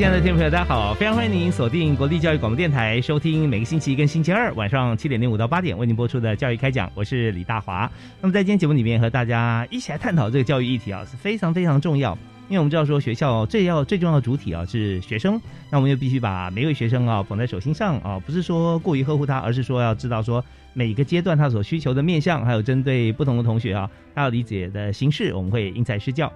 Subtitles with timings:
[0.00, 0.94] 亲爱的听众朋友，大家好！
[0.94, 7.80] 非常欢迎您锁定国立教育广播电台，收听每个星期一跟星期二晚上七点零五到八点为您播出的教育开讲，我是李大华。
[8.18, 12.16] 那么在今天节目里面和大家一起来探讨这个教育议题啊，是非常非常重要。
[12.48, 15.38] 因为我们知道说学校最要最重要的主体啊是学生，
[15.70, 20.42] 那我们就必须把每位学生啊捧在手心上啊，不是说过于呵护他，而是说要知道说
[20.72, 26.32] 每个阶段他所需求的面向，还有针对不同的同学啊，他要理解的形式，我们会因材施教。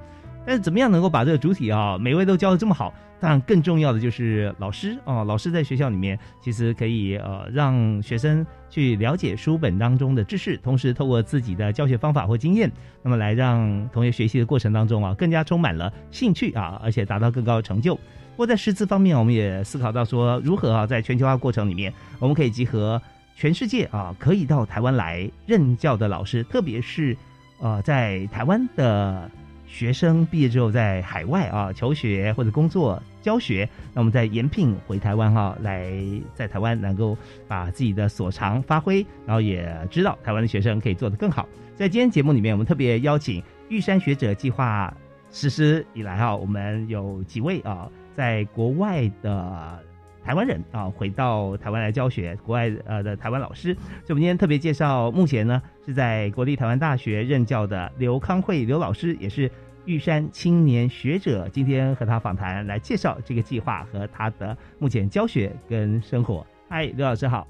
[0.46, 2.92] 但是怎么样能够把这个主体啊，每位都教的这么好？
[3.24, 12.70] 当然，更重要的就是老师啊，老师在学校里面其实可以呃让学生去了解书本当中的知识，同时透过自己的教学方法或经验，
[13.02, 17.94] 那么来让同学学习的过程当中啊，更加充满了兴趣啊，而且达到更高的成就。
[17.94, 23.00] 不过在师资方面，我们也思考到说，如何啊在全球化过程里面，我们可以集合
[23.34, 27.16] 全世界啊可以到台湾来任教的老师，特别是
[27.58, 29.30] 呃在台湾的。
[29.74, 35.92] 学生毕业之后在海外啊求学或者工作教学，那我们再延聘回台湾哈，来
[36.32, 41.48] 在台湾能够把自己的所长发挥，然后也知道台湾的学生可以做得更好。
[41.74, 44.96] 在今天节目里面，我们特别邀请玉山学者计划
[45.32, 49.82] 实施以来哈，我们有几位啊在国外的。
[50.26, 59.50] 台湾人啊，回到台湾来教学，国外呃的台湾老师，所以我们今天特别介绍，目前呢是在国立台湾大学任教的刘康慧刘老师，也是
[59.86, 61.48] 玉山青年学者。
[61.48, 66.46] 今天和他访谈，来介绍这个计划和他的目前教学跟生活。
[66.68, 67.46] 嗨，刘老师好，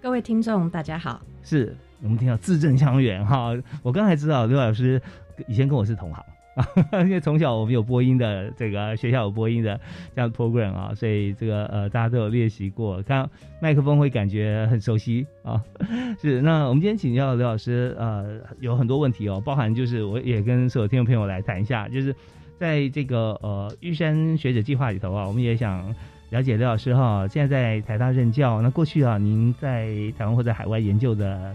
[0.00, 3.50] 各位听众大家好，是我们听到字正腔圆哈。
[3.82, 5.00] 我刚才知道刘老师
[5.48, 6.24] 以前跟我是同行。
[6.54, 6.66] 啊，
[7.02, 9.78] 因为从小我们有播音的这个学校有播音的
[10.14, 13.28] 这样 program 啊，所以这个呃大家都有练习过，看
[13.60, 15.60] 麦克风会感觉很熟悉啊。
[16.22, 22.14] 是，那我们今天请教刘老师，呃，有很多问题哦，包含就是我也跟所有听众朋友来谈一下，就是
[22.56, 25.92] 在这个呃玉山学者计划里头啊，我们也想
[26.30, 31.52] 了解刘老师哈，现在在台大任教，那过去啊您在台湾或者海外研究的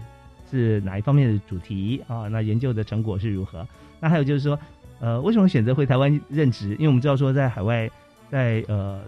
[0.50, 2.28] 是哪一方面的主题啊？
[2.28, 3.66] 那研究的成果是如何？
[3.98, 4.58] 那还有就是说。
[5.00, 6.72] 呃，为什么选择回台湾任职？
[6.72, 7.90] 因为我们知道说，在海外，
[8.30, 9.00] 在呃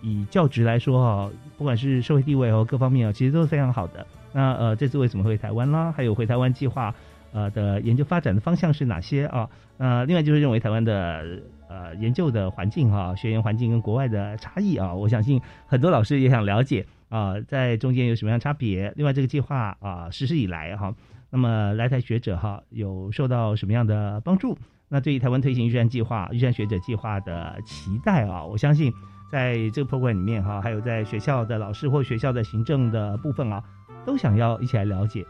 [0.00, 4.06] 以教职来说哈，不管是社会地位和各方面啊，其实都是非常好的。
[4.32, 5.92] 那呃，这次为什么回台湾啦？
[5.92, 6.94] 还有回台湾计划
[7.32, 9.50] 呃的研究发展的方向是哪些啊？
[9.76, 18.92] 那另外就是认为台湾的呃研究的环境哈，学研环境跟国外的差异啊，我相信很多老师也想了解啊，在中间有什么样差别？
[18.94, 20.94] 另外这个计划啊实施以来哈，
[21.28, 24.56] 那么来台学者哈有受到什么样的帮助？
[24.92, 28.92] 那对于台湾推行预算计划、预算学者计划的期待啊，我相信
[29.30, 33.62] 在这个 program 里面哈，还有在学校的老师或学校的行政的部分啊，
[34.04, 35.24] 都想要一起来了解。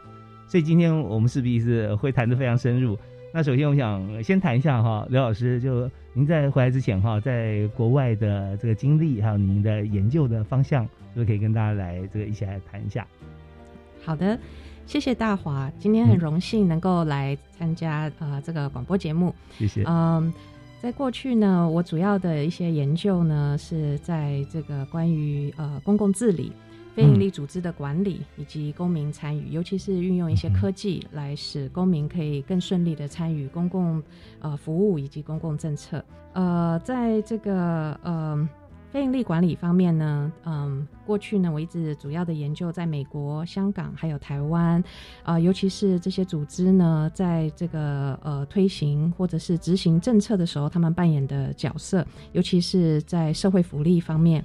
[0.47, 2.99] 所以今天我们势必是会谈的非常深入。
[3.35, 13.07] 那首先我想先谈一下哈，刘老师，就您在回来之前哈，在国外的这个经历，还有您的研究的方向，是不是可以跟大家来这个一起来谈一下？
[14.03, 14.39] 好的。
[14.91, 19.33] 谢谢大华，今天很荣幸能够来参加呃这个广播节目。
[19.57, 19.85] 谢谢。
[19.87, 20.35] 嗯，
[20.83, 26.51] 在过去呢，我主要的一些研究呢是在这个关于呃公共治理、
[26.93, 34.03] 非营利组织的管理以及公民参与，尤其是运用一些科技来使公民可以更顺利的参与公共
[34.41, 36.05] 呃服务以及公共政策。
[36.33, 38.49] 呃，在这个呃。
[38.91, 44.83] 非盈利管理方面呢，嗯，过去呢，我一直主要的研究在美国、香港还有台湾，
[45.23, 54.45] 啊，尤其是这些组织呢，在这个呃推行或者是执行政策的时候，他们扮演的角色，尤其是在社会福利方面。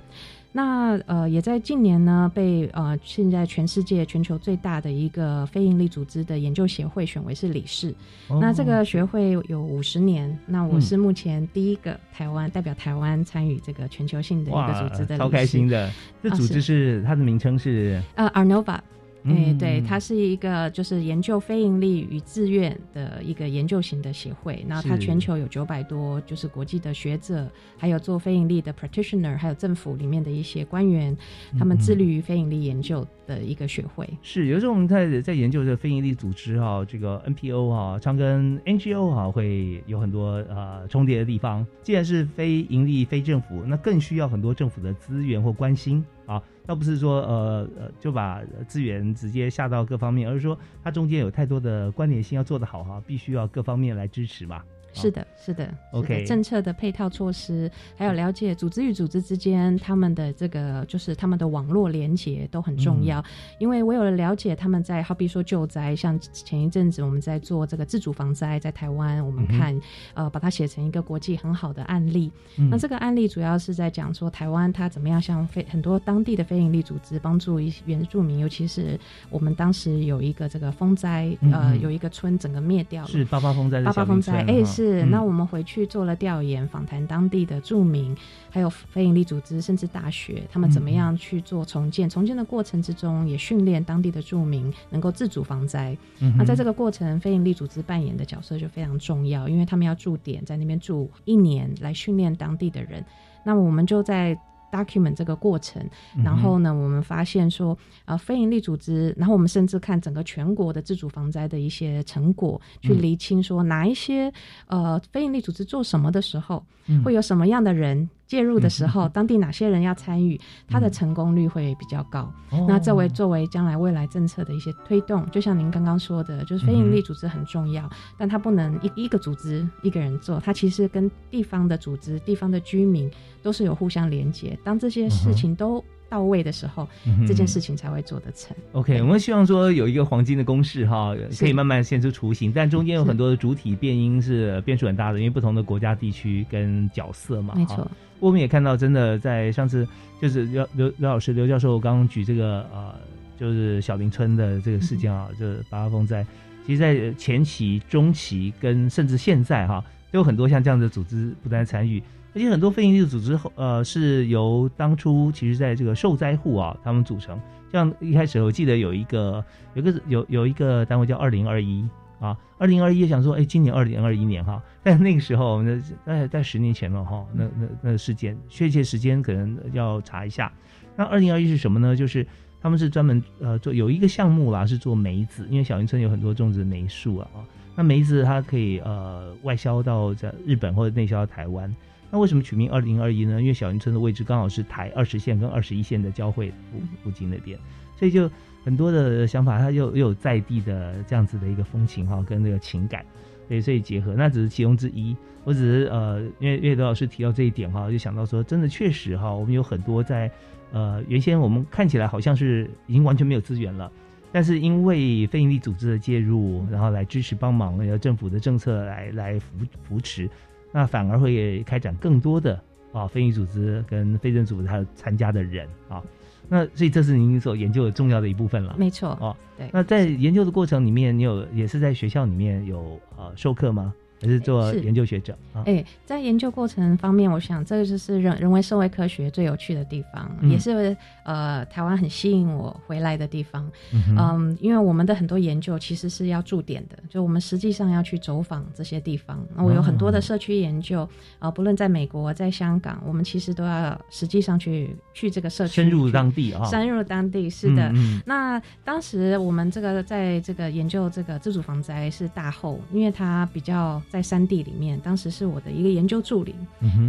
[0.57, 7.93] 那呃，也在近年呢，被呃现在全世界全球最大的一个非营利组织的研究协会选为是理事。
[8.39, 15.91] 那这个学会有五十年，那我是目前第一个台湾代表台湾参与这个全球性的一个组织的，超开心的。
[16.23, 18.79] 这组织是它的名称是呃 Arnova。
[19.25, 24.63] 哎，对，它是一个就是研究非盈利与自愿的一个研究型的协会。
[24.67, 31.17] 然后它全球有九百多，就是国际的学者，还有做非盈利的 practitioner，还有政府里面的一些官员，
[31.57, 34.07] 他们致力于非盈利研究的一个学会。
[34.21, 41.65] 是，有时候我们在在研究这非盈利组织哈，这个 NPO 哈，常跟 NGO 哈会有很多呃重叠的地方。
[41.81, 46.41] 既然是非盈利、非政府，那更需要很多政府的资源或关心啊。
[46.67, 54.63] 倒不是说呃呃就把资源直接下到各方面，而是说它中间有太多的关联性要做得好哈，必须要各方面来支持嘛。
[55.01, 63.23] 是的，是的，OK，政策的配套措施，还有了解组织与组织之间他们的这个就是他们的网络连接都很重要。
[63.59, 69.77] 因为我有了了解，他们在好比说救灾，像前一阵子我们在做这个自主防灾，在台湾，我们看
[70.13, 72.31] 呃把它写成一个国际很好的案例。
[72.71, 78.97] 那这个案例主要是在讲说台湾它怎么样像非很多当地的非营利组织帮助一些原住民，尤其是
[79.29, 84.84] 我们当时有一个这个风灾，呃，有一个村整个灭掉了，是八八风灾，八八风灾，哎是。
[84.85, 88.15] 是，那我们回去做了调研，访谈当地的住民，
[88.49, 92.09] 还有非营利组织，甚至大学，他们怎么样去做重建？
[92.09, 95.97] 重建的过程之中，也训练当地的住民能够自主防灾。
[96.37, 103.03] 那在这个过程，非营利组织扮演的角色就非常重要，因为他们要驻点在那边住一年，来训练当地的人。
[103.43, 104.37] 那我们就在。
[104.75, 105.81] Document 这个过程，
[106.23, 114.31] 然后呢，我们发现说，呃，非营利组织，然后我们甚至看整个全国的自主防灾的一些成果，去厘清说哪一些
[114.67, 116.65] 呃非营利组织做什么的时候，
[117.03, 118.09] 会有什么样的人。
[118.27, 122.31] 介入的时候，当地哪些人要参与，它的成功率会比较高。
[122.67, 133.09] 那作为作为将来未来政策的一些推动，就像您刚刚说的，就是非营利组织很重要，但它不能一一个组织一个人做，它其实跟地方的组织、地方的居民
[133.43, 134.57] 都是有互相连接。
[134.63, 136.87] 当这些事情都到位的时候，
[137.27, 138.55] 这件事情才会做得成。
[138.73, 147.53] OK，我们希望说有一个黄金的公式哈，可以慢慢现出雏形，但中间有很多的主体变因是变数很大的，因为不同的国家、地区跟角色嘛。
[147.55, 149.87] 没错，我们也看到，真的在上次
[150.21, 152.95] 就是刘刘刘老师刘教授刚刚举这个呃，
[153.39, 156.25] 就是小林村的这个事件啊，就是八八风灾，
[156.65, 162.01] 其实，在前期、中期跟甚至现在哈，都有很多像这样的组织不断参与。
[162.35, 167.39] 而且很多非营利的组织后，呃，是由当初其实在这个受灾户啊，他们组成。
[167.71, 169.43] 像一开始我记得有一个，
[169.73, 171.87] 有个有有一个单位叫二零二一
[172.19, 180.51] 啊，二零二一想说，哎，今年二零二一年哈，但那个时候那在在十年前了哈，那那那事件确切时间可能要查一下。
[180.97, 181.95] 那二零二一是什么呢？
[181.95, 182.25] 就是
[182.61, 187.39] 他们是专门呃做有一个项目啦，是做梅子，因为小云村有很多种植梅树啊啊，
[187.75, 191.73] 那梅子它可以呃外销到在日本或者内销到台湾。
[192.15, 193.41] 那为什么取名二零二一呢？
[193.41, 197.59] 因为小林村的位置刚好是台二十线跟二十一线的交汇附附近那边，
[197.97, 198.31] 所以就
[198.63, 203.05] 很多的想法，它又又有在地的这样子的一个风情哈，跟那个情感，
[203.49, 205.13] 对，所以结合，那只是其中之一。
[205.43, 210.31] 我只是呃，因为因为刘老师提到这一点哈，就想到说，真的确实哈，我们有很多在
[210.71, 213.91] 呃原先我们看起来好像是已经完全没有资源了，
[214.31, 220.29] 但是因为非营利组织的介入，然后来支持帮忙，然后政府的政策来来扶扶持。
[220.75, 222.61] 那反而会开展更多的
[222.91, 226.03] 啊非营组织跟非政府组织参加的人啊，
[226.49, 228.75] 那所以这是您所研究的重要的一部分了。
[228.77, 229.69] 没错哦，对。
[229.71, 233.93] 那在研究的过程里面，你有也是在学校里面有呃授课吗？
[234.21, 235.63] 还是做研究学者啊？
[235.65, 240.95] 哎，在研究过程方面，我想这个就是人人为社会科学最有趣的地方，也是
[241.25, 243.69] 呃台湾很吸引我回来的地方。
[244.17, 249.45] 嗯，因为我们的很多研究其实是要驻点的，就我们实际上要去走访这些地方。
[249.55, 251.07] 那我有很多的社区研究
[251.37, 257.91] 啊，不论在美国、在香港，我们其实都要实际上去去这个社区，深入当地啊，深入当地是的。
[258.25, 264.01] 那当时我们这个在这个研究这个自主防灾是大后，因为它比较。
[264.09, 266.55] 在山地里面，当时是我的一个研究助理，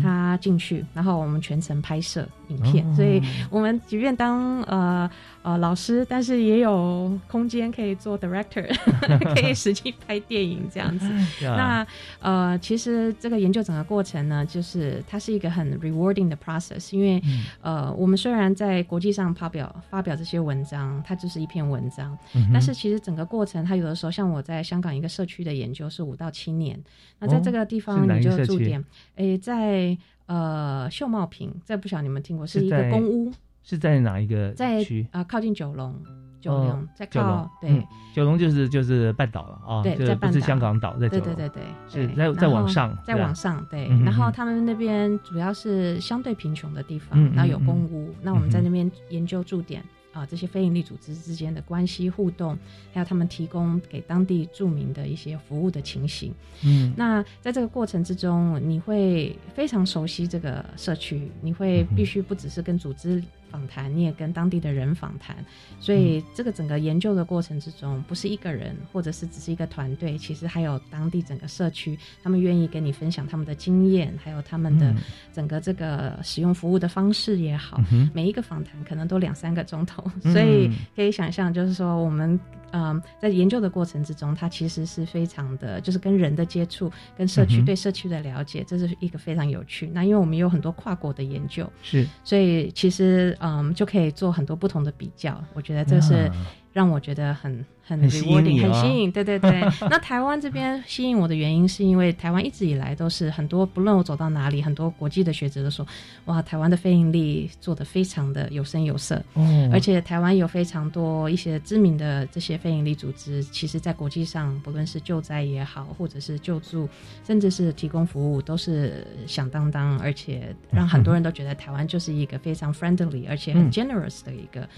[0.03, 5.09] 他进去，然后我们全程拍摄影片，所以我们即便当呃
[5.47, 8.67] 呃老师，但是也有空间可以做 director，
[9.33, 11.09] 可以实际拍电影这样子。
[11.41, 11.87] 那
[12.19, 17.23] 呃，其实这个研究整个过程呢，就是它是一个很 rewarding 的 process，因为
[17.61, 22.19] 呃，我们虽然在国际上发表发表这些文章，它就是一篇文章，
[22.53, 26.77] 但是其实整个过程，它有的时候像我在香港一个社区的研究是五到七年。
[27.21, 28.85] 那在这个地方你就哦是哪一个社区驻点，
[29.15, 33.33] 诶，在呃秀茂坪，这不晓得你们听过，是一个公屋，
[33.67, 35.07] 是在哪一个在区？
[35.11, 35.95] 啊、靠近九龙，
[36.41, 40.41] 九哦龙、在靠对、嗯九龙就是就是半岛了啊，对这不是在半岛。
[40.41, 41.25] 香港岛，在九龙。
[41.27, 41.63] 对对对。
[41.93, 43.03] 对，是在在往上对吧？
[43.07, 43.89] 再往上对。
[44.05, 49.83] 然后他们那边主要是相对贫穷的地方，然后有嗯公屋，那我们在那边研究驻点。
[50.13, 52.57] 啊，这些非营利组织之间的关系互动，
[52.91, 56.33] 还有他们提供给当地住民的一些服务的情形。
[56.65, 63.23] 嗯，那在这个过程之中，你会非常熟悉这个社区，你会必须不只是跟组织
[63.57, 65.35] 访谈，你也跟当地的人访谈。
[65.81, 74.97] 所以这个整个研究的过程之中，不是一个人，或者是只是一个团队，其实还有当地整个社区，他们愿意跟你分享他们的经验，还有他们的嗯
[75.33, 77.81] 整个这个使用服务的方式也好。
[77.91, 82.39] 嗯每一个访谈可能都两三个钟头，嗯 所以可以想象，就是说我们
[82.77, 89.87] 嗯在研究的过程之中，它其实是非常的，就是跟人的接触，跟社区、嗯对社区的了解，这是一个非常有趣。
[89.95, 95.43] 那因为我们有很多跨国的研究，是所以其实嗯就可以做很多不同的比较。
[95.55, 99.11] 我觉得这是啊让我觉得很很很吸引 rewarding，你哦很吸引。
[99.11, 99.63] 对对对。
[99.89, 105.87] 那台湾这边吸引我的原因，是因为台湾一直以来都是很多，不论我走到哪里，很多国际的学者都说，
[106.27, 109.17] 哇，台湾的非盈利做的非常的有声有色。
[109.33, 116.87] 哦，而且台湾有非常多一些知名的这些非盈利组织，其实在国际上，不论是救灾也好，或者是救助，
[117.27, 124.69] 甚至是提供服务，都是响当当，而且让很多人都觉得台湾就是一个非常 friendly 而且很嗯 generous 的一个、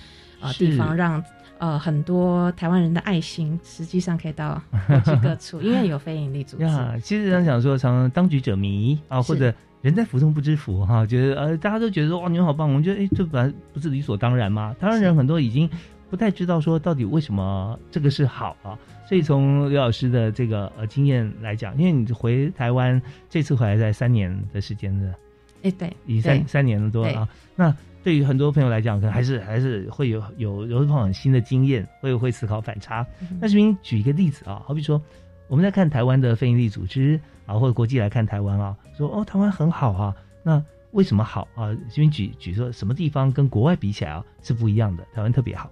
[0.41, 1.21] 呃地方，让
[1.59, 6.65] 呃很多台湾人的爱心实际上可以到 国际各处，因为有非营利组织。
[6.65, 14.75] 呀，其实常想说，常常当局者迷啊，或者人在福中不知福哈、觉得呃，大家都觉得说哇，你们好棒，我们觉得哎，这本来不是理所当然吗？
[14.81, 15.69] 台湾人很多已经
[16.11, 18.79] 不太知道说到底为什么这个是好啊。
[19.09, 23.01] 所以从刘老师的这个呃经验来讲，因为你回台湾
[23.31, 25.15] 这次回来在三年的时间的，
[25.63, 27.27] 哎，对，已经三三年了多对啊。
[27.57, 33.05] 那对于很多朋友来讲，可能还是还是会有有有很新的经验，会会思考反差。
[33.21, 35.01] 嗯那这边举一个例子啊，好比说
[35.49, 40.63] 我们在看台湾的非营利组织啊，或者国际来看台湾啊，说哦台湾很好啊，那
[40.93, 41.75] 为什么好啊？
[41.91, 45.71] 这边举举说什么地方跟国外比起来啊是不一样的，台湾特别好。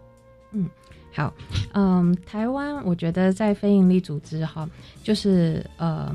[0.52, 0.68] 嗯
[1.14, 1.33] 好，
[1.73, 4.68] 嗯，台湾我觉得在非营利组织哈，
[5.02, 6.14] 就是呃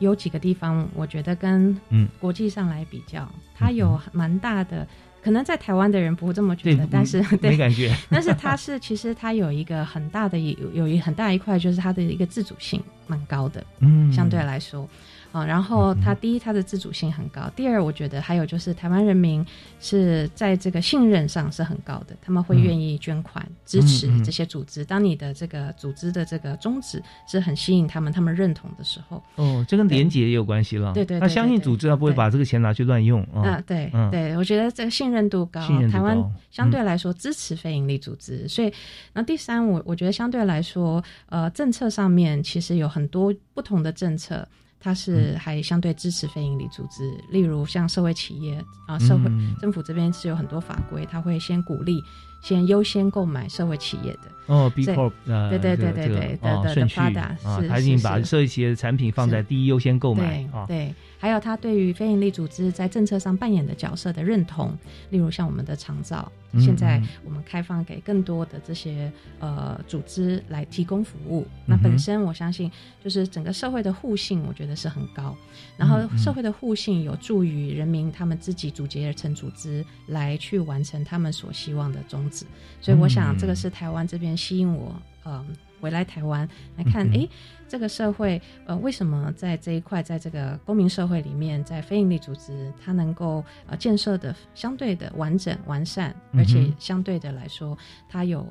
[0.00, 4.86] 有几个地方，我觉得跟嗯国际上来比较，它有蛮大的。
[5.24, 7.96] 可能在台湾的人不会这么觉得，，但是对，感觉。
[8.10, 13.64] 但是它是其实它有一个很大的有有一很大一块，就是它的一个自主性蛮高的。
[13.78, 14.86] 嗯，相对来说，
[15.34, 19.44] 啊、然后它第一，它的自主性很高；第二，我觉得还有就是台湾人民
[19.80, 24.84] 是在这个信任上是很高的，他们会嗯愿意捐款、支持这些组织。
[24.84, 30.92] 当你的这个组织的这个宗旨是很吸引他们、他们认同的时候，哦，这跟廉洁也有关系了。
[30.92, 33.42] 对对对他相信组织，他不会把这个钱拿去乱用啊。
[33.42, 36.16] 啊，对、嗯对，我觉得这个信任度高，信任度台湾
[36.48, 38.72] 相对来说支持非营利组织，所以
[39.14, 44.46] 那第三，我我觉得相对来说，呃，政策上面其实有很多不同的政策。
[44.84, 52.04] 它嗯是还相对支持非营利组织，例如像社会企业啊、社会嗯政府这边是有很多法规，它会先鼓励，
[52.42, 54.20] 先优先购买社会企业的。
[54.46, 60.66] 哦，B 对 Corp 呃，对对这个对对对的的顺序 product，啊，是他已经把是是社会企业的产品放在第一优先购买啊。
[60.66, 64.76] 对对，还有他对于非营利组织在政策上扮演的角色的认同，
[65.08, 71.40] 例如像我们的长照，嗯现在嗯我们开放给更多的这些呃组织来提供服务。
[71.40, 72.70] 嗯那本身我相信，
[73.02, 75.34] 就是整个社会的互信，我觉得是很高。
[75.78, 82.44] 然后社会的互信有助于人民他们自己组结成组织来去完成他们所希望的宗旨。
[82.82, 85.42] 所以我想，这个是台湾这边吸引我，嗯，
[85.80, 87.28] 回来台湾来看，诶，
[87.68, 97.76] 这个社会，呃，为什么在这一块，在这个公民社会里面，在非营利组织，它能够呃建设的相对的完整完善，而且相对的来说，
[98.08, 98.46] 它有。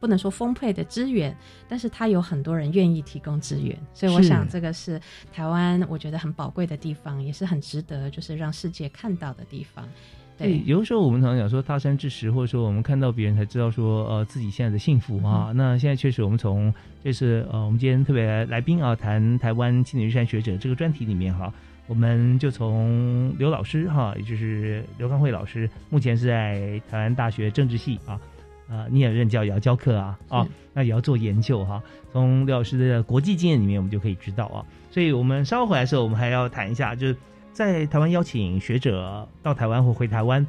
[0.00, 1.36] 不能说丰沛的资源，
[1.68, 4.98] 但是它有很多人愿意提供资源，所以我想这个是
[5.30, 9.86] 台湾我觉得很宝贵的地方，也是很值得就是让世界看到的地方。
[10.36, 15.52] 对，有的时候我们常常讲说他山之石，或者说我们看到别人才知道说呃自己现在的幸福啊。
[15.54, 16.72] 那现在确实我们从
[17.02, 21.52] 这次呃我们今天特别来宾啊谈台湾青年日山学者这个专题里面哈，
[21.86, 28.20] 我们就从刘老师哈，也就是刘康慧老师，目前是在台湾大学政治系啊。
[28.66, 31.82] 啊，你也任教，也要教课啊，啊，那也要做研究哈。
[32.10, 34.64] 从刘老师的国际经验里面，我们就可以知道啊。
[34.90, 37.14] 所以我们稍后回来的时候，我们还要谈一下，就是
[37.54, 40.44] 在台湾邀请学者到台湾或回台湾，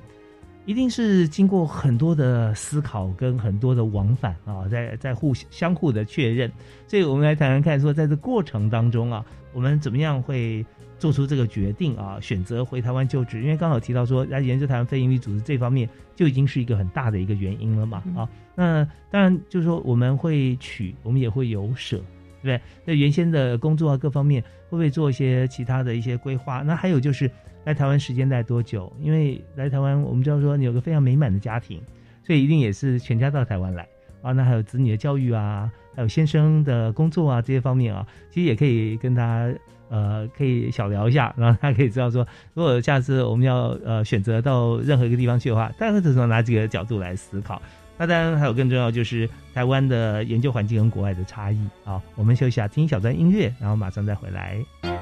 [0.65, 6.51] 一定是经过很多的思考跟很多的往返啊，在在互相互的确认。
[6.87, 10.65] 所以我们来谈谈看，说在这过程当中啊，我们怎么样会
[10.97, 13.39] 做出这个决定啊，选择回台湾就职？
[13.39, 18.27] 因为刚好提到说，来研究台湾非营利组织这方面，就已经是一个很大的一个原因了嘛啊。
[18.55, 22.01] 那当然就是说，我们会取，我们也会有舍。
[22.45, 26.61] 对不对，那原先的工作啊，各方面会不会做一些其他的一些规划？
[26.61, 27.29] 那还有就是
[27.65, 28.91] 来台湾时间待多久？
[29.01, 31.81] 因为来台湾，我们知道说你有个非常美满的家庭，
[32.23, 33.87] 所以一定也是全家到台湾来
[34.21, 34.31] 啊。
[34.31, 39.51] 那还有子女的教育啊，还有先生的工作啊这些方面啊，其实也可以跟他
[39.89, 47.61] 呃可以小聊一下，然后他可以知道说，如果下次我们要呃选择到任何一个地方去的话，大概是从哪几个角度来思考。
[47.97, 51.59] 那当然还有更重要，就是台湾的研究环境跟国外的差异。
[51.83, 54.94] 好，我们休息下，听一小段音乐，然后马上再回来。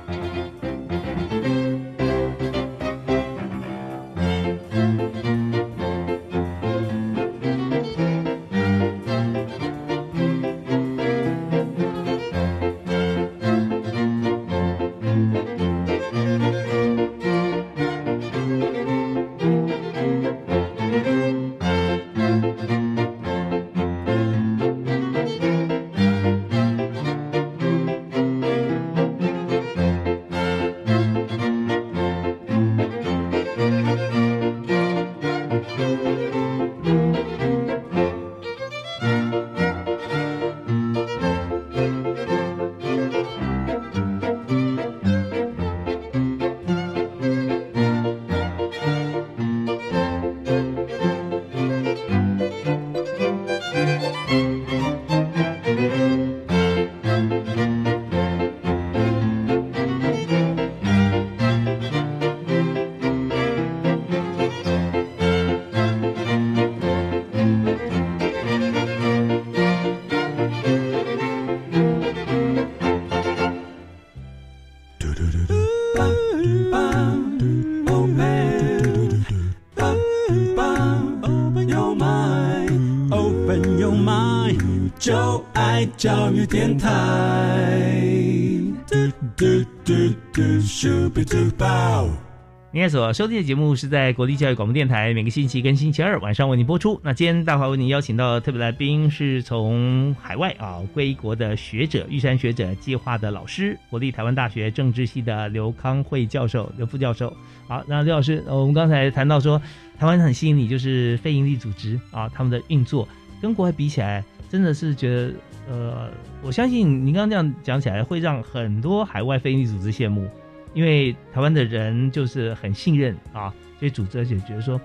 [92.84, 97.00] 您所收听的节目是在国立教育广播电台，每个星期跟星期二晚上为您播出。
[97.02, 107.34] 那今天大华为您邀请到的特别来宾是从海外啊归国的学者，玉山学者计划的老师，国立台湾大学政治系的刘康慧教授、刘副教授。
[107.70, 109.62] 好，那刘老师，我们刚才谈到说，
[109.98, 113.08] 台湾很吸引你，就是非营利组织啊，他们的运作
[113.42, 115.32] 跟国外比起来，真的是觉得。
[115.70, 116.10] 呃，
[116.42, 120.28] 我相信您刚刚这样讲起来，会让很多海外非营利组织羡慕，
[120.74, 124.80] 因为台湾的人就是很信任啊这些组织，而且觉得说，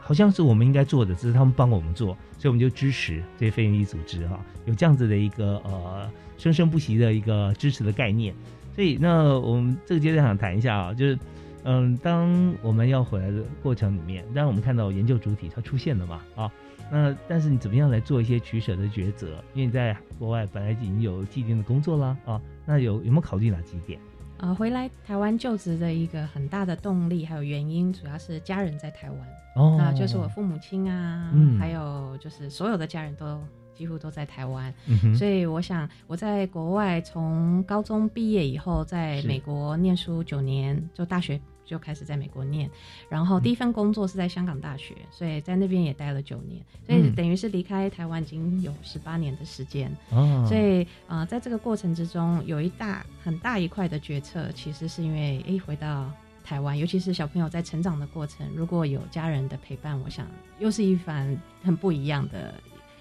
[0.00, 8.34] 好像是我们应该做的，只是他们帮我们做，所以我们就支持这些非营利组织哈，有这样子的一个呃生生不息的一个支持的概念。
[8.74, 11.18] 所以那我们这个阶段想谈一下啊，就是
[11.64, 16.52] 嗯，当我们要回来的过程里面，当然我们看到研究主体它出现了嘛啊。
[16.88, 19.42] 那但是你怎么样来做一些取舍的抉择？
[19.54, 23.98] 因为你在国外本来已经有既定的工作啦，啊，那有有没有考虑哪几点？
[24.38, 29.18] 呃，回来台湾就职的一个很大的动力还有原因，主要是家人在台湾，
[29.56, 33.40] 哦，那就是我父母亲啊，还有就是所有的家人都
[33.74, 34.72] 几乎都在台湾，
[35.16, 41.40] 所以我想我在国外从高中毕业以后，在美国念书九年，就大学。
[41.66, 42.70] 就开始在美国念，
[43.08, 49.94] 然后第一份工作是在香港大学，所以在那边也待了九年，所以等于是离开台湾已经有十八年的时间。
[50.10, 56.10] 哦，所以呃，在这个过程之中，有一大很大一块的决策，其实是因为哎回到
[56.44, 60.26] 台湾，尤其是小朋友在成长的过程，如果有家人的陪伴，我想
[60.60, 62.54] 又是一番很不一样的。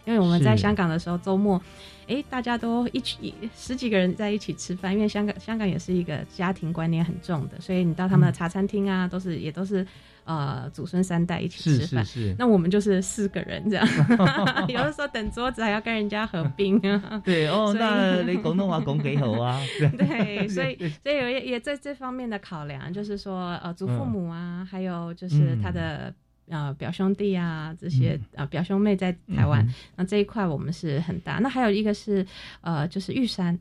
[0.05, 1.61] 因为我们在香港的时候，周末，
[2.07, 4.93] 哎，大家都一起十几个人在一起吃饭。
[4.93, 9.85] 因为香港香港也是一个家庭观念很重的，所以你到他们的茶餐厅啊，都是也都是
[10.23, 12.05] 呃祖孙三代一起吃饭。
[12.05, 12.35] 是是是。
[12.37, 13.87] 那我们就是四个人这样，
[14.69, 17.21] 有的时候等桌子还要跟人家合并啊。
[17.25, 19.59] 对哦，那你广东话讲几好啊？
[19.97, 26.13] 对， 所以所以也也在这方面的考量，就是说呃祖父母啊，还有就是他的。
[26.47, 31.39] 呃，表兄弟啊，这些呃表兄妹在台湾，那这一块我们是很大。
[31.39, 32.25] 那还有一个是，
[32.61, 33.57] 呃，就是玉山。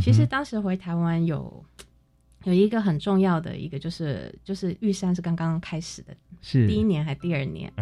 [0.00, 1.64] 其实当时回台湾有
[2.46, 7.72] 有一个很重要的一个就是就是玉山是刚刚开始的是第一年还第二年，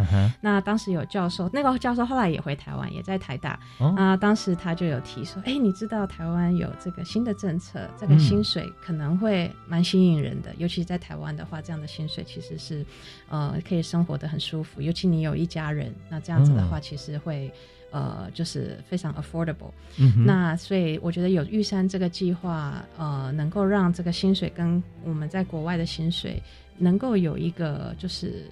[0.41, 3.61] 那当时有教授，那个教授后来也回台湾，也在台大。
[3.79, 12.87] 哦啊，当时他就有提说，哎，你知道台湾有这个新的政策，这个嗯薪水可能会蛮吸引人的，尤其在台湾的话，这样的薪水其实是，
[13.29, 14.81] 呃，可以生活的很舒服。
[14.81, 17.53] 尤其你有一家人，那这样子的话，其实会。
[17.95, 26.43] 呃，就是非常 affordable，、嗯，那所以我觉得有玉山这个计划，呃，能够让这个薪水跟我们在国外的薪水
[26.77, 28.47] 能够有一个就是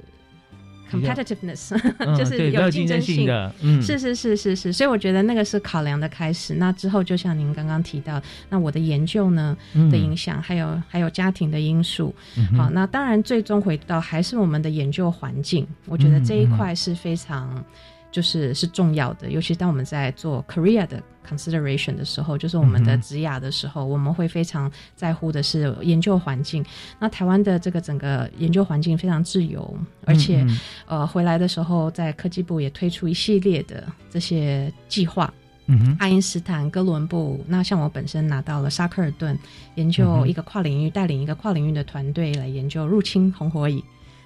[0.88, 3.26] competitiveness，嗯 就是有竞争性性。
[3.26, 6.54] 的，嗯，是是是是是，所以我觉得那个是考量的开始。
[6.54, 12.14] 那之后，就像您刚刚提到，那我的研究呢嗯的影响，还有还有家庭的因素。
[12.36, 15.66] 嗯好，那当然最终回到还是我们的研究环境。
[15.86, 17.64] 我觉得这一块是非常
[18.12, 26.62] 就是是重要的，尤其当我们在做 career 的 consideration 的时候，就是我们的职涯的时候，我们会非常在乎的是研究环境。
[27.00, 30.46] 那台湾的这个整个研究环境非常自由，而且、
[30.86, 35.32] 呃回来的时候，在科技部也推出一系列的这些计划。
[35.66, 39.38] 嗯哼，爱因斯坦、哥伦布，那像我本身拿到了沙克尔顿，
[39.76, 43.82] 研究一个跨领域，带领一个跨领域的团队来研究入侵红火蚁。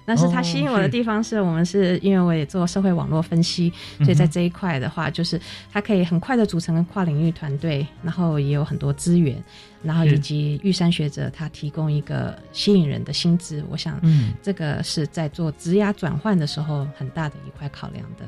[0.07, 5.37] 但是它吸引我的地方是我们是因为我也做社会网络分析，所以在这一块的话，就是
[5.69, 9.35] 它可以很快的组成跨领域团队，然后也有很多资源，
[9.83, 14.31] 然后以及玉山学者他提供一个吸引人的薪资，我想嗯。
[14.41, 18.23] 这个是在做职涯转换的时候很大的一块考量的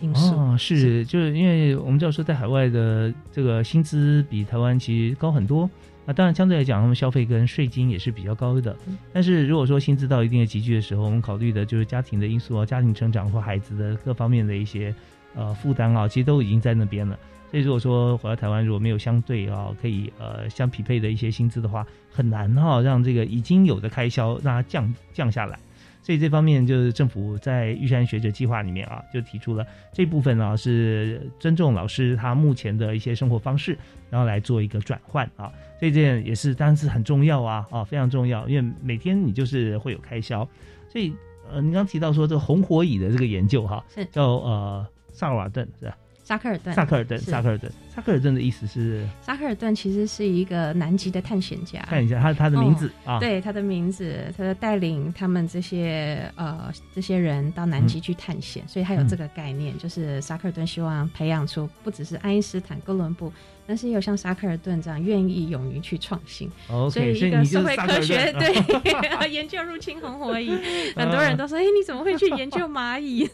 [0.00, 0.36] 因素。
[0.36, 5.68] 哦，是，就是因为我们知道说，在海外的这个薪资比台湾其实高很多。
[6.06, 8.76] 那当然，相对来讲，他们消费跟税金也是比较高的。
[8.86, 14.94] 嗯但是如果说薪资到一定的集聚的时候，我们考虑的就是家庭的因素啊，家庭成长或孩子的各方面的一些
[15.34, 17.18] 呃负担啊，其实都已经在那边了。
[17.50, 25.58] 所以如果说回到台湾，如果没有相对啊可以呃相匹配的一些薪资的话，很难哈、让这个已经有的开销让它降降下来。
[26.02, 33.78] 所以这方面就是政府在玉山学者计划里面啊，就提出了这部分啊是尊重老师他目前的一些生活方式，
[34.10, 35.50] 然后来做一个转换啊。
[35.80, 40.48] 这件也是当然是很重要啊啊非常重要，因为每天你就是会有开销，
[40.88, 41.12] 所以
[41.50, 44.04] 呃你刚刚提到说这个红火蚁的这个研究哈、是。
[44.06, 45.96] 叫呃萨尔瓦顿是吧？
[46.24, 47.30] 沙克尔顿，萨克尔顿，是。
[47.30, 49.06] 萨克尔顿，萨克尔顿的意思是？
[49.20, 51.80] 沙克尔顿其实是一个南极的探险家。
[51.82, 63.30] 看一下他他的名字啊，哦对他的名字，他带领他们这些呃这些人到南极去探险，所以他有这个概念，就是沙克尔顿希望培养出不只是爱因斯坦、哥伦布，
[63.66, 66.50] 但是也有像沙克尔顿这样愿意勇于去创新。
[66.68, 70.50] 所以所以一个社会科学 对 研究入侵红火蚁，
[70.96, 73.28] 很多人都说：“哎，你怎么会去研究蚂蚁？”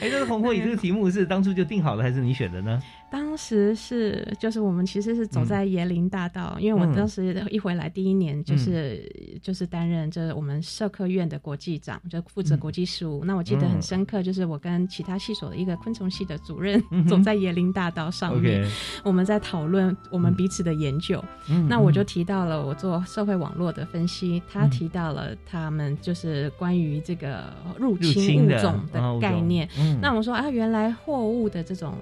[0.00, 2.80] 哎，这个红火蚁这个题目是当初就定好了，还是你选的呢？
[3.12, 6.96] 当时是就是我们其实是走在椰林大道，因为我嗯。
[6.96, 9.04] 当时一回来第一年就是、
[9.42, 13.22] 就是担任就是我们社科院的国际长，就负责国际事务。
[13.22, 18.66] 那我记得很深刻，就是我跟其他系所的一个昆虫系的主任、嗯走在椰林大道上面
[19.04, 21.22] 我们在讨论我们彼此的研究。
[21.50, 21.68] 嗯。
[21.68, 22.06] 那我就嗯。
[22.06, 24.70] 提到了我做社会网络的分析，他嗯。
[24.70, 29.68] 提到了他们就是关于这个入入侵物种的概念。
[29.78, 29.98] 嗯。
[30.00, 31.94] 那我说啊，原来货物的这种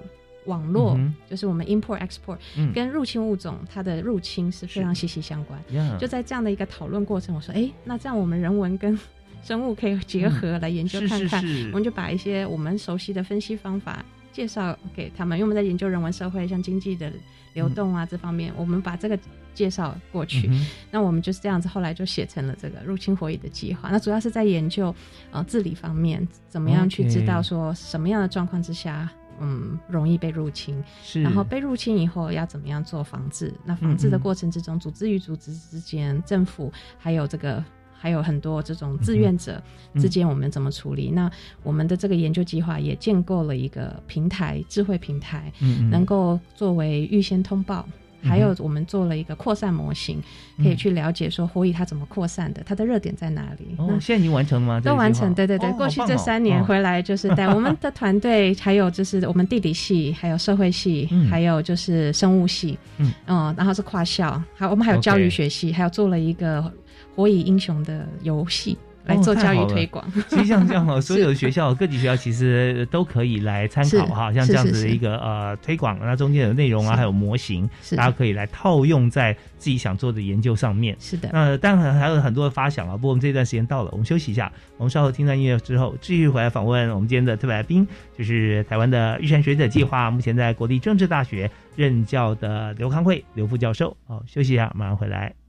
[0.45, 5.59] 网络，嗯就是我们 import export，、嗯跟入侵物种它的入侵是非常息息相关。
[5.73, 8.97] 呀就在这样的一个讨论过程，我说，哎，那这样我们人文跟
[9.43, 11.41] 生物可以结合来研究看看。
[11.45, 17.11] 是我们就把一些我们熟悉的分析方法介绍给他们，因为我们在研究人文社会，像经济的
[17.53, 19.17] 流动啊、这方面，我们把这个
[19.53, 20.47] 介绍过去。
[20.47, 23.89] 嗯那我们就是这样子，后来就写成了这个入侵火蚁的计划。
[23.91, 24.93] 那主要是在研究
[25.31, 29.09] 呃治理方面，怎么样去知道说什么样的状况之下。
[29.41, 33.53] 嗯，容易被入侵，是，然后被入侵以后要怎么样做防治？
[33.65, 39.61] 那防治的过程之中，组织与组织之间，政府还有这个还有很多这种志愿者
[39.93, 41.11] 嗯之间，我们怎么处理？
[41.11, 41.29] 那
[41.63, 47.87] 我们的这个研究计划也建构了一个平台，智慧平台，嗯嗯能够作为预先通报。
[48.23, 50.21] 还有，我们做了一个扩散模型，
[50.57, 53.75] 可以去了解说火蚁它怎么扩散的，它的热点在哪里。
[53.77, 54.79] 哦，那现在已经完成了吗？
[54.79, 55.69] 都完成，对对对。
[55.69, 66.71] 哦过去这三年哦回来，就是带 我们的团队，还有就是我们地理系，还有社会系，嗯还有就是生物系，嗯然后是跨校，还有我们还有教育学系，还有做了一个
[67.15, 70.05] 火蚁英雄的游戏来哦做教育推广。
[70.27, 80.95] 其实像这样哦， 所有的学校各级学校其实都可以来参考哈，像这样子的一个呃推广，那中间有内容啊，还有模型，大家可以来套用在自己想做的研究上面。
[80.99, 87.87] 是的，那当然还有很多的发想啊，不过我们这段时间到了，我们休息一下，我们稍后听段音乐之后，继续回来访问我们今天的特别来宾，
[88.17, 93.95] 就是台湾的玉山学者计划，目前在国立政治大学任教的刘康慧刘副教授。
[94.07, 95.40] 好，休息一下，马上回来。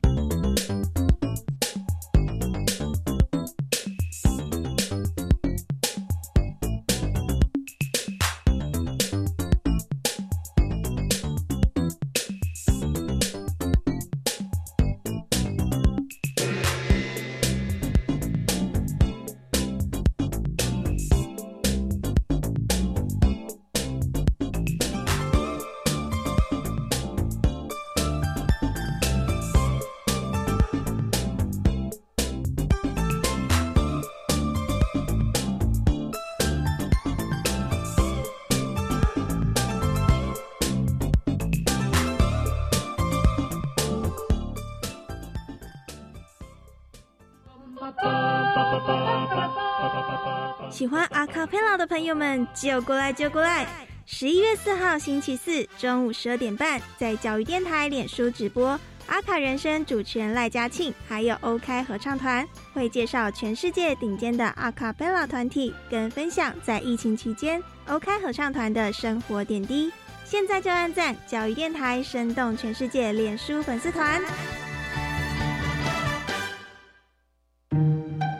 [52.54, 53.66] 就过来就过来！
[54.04, 69.90] 十一月四号星期四中午十二点半，在教育电台脸书直播，阿卡人生主持人赖嘉庆，还有欧开合唱团会介绍全世界顶尖的阿卡贝拉团体，跟分享在疫情期间欧开合唱团的生活点滴。
[70.24, 74.20] 现在就按赞教育电台，生动全世界脸书粉丝团。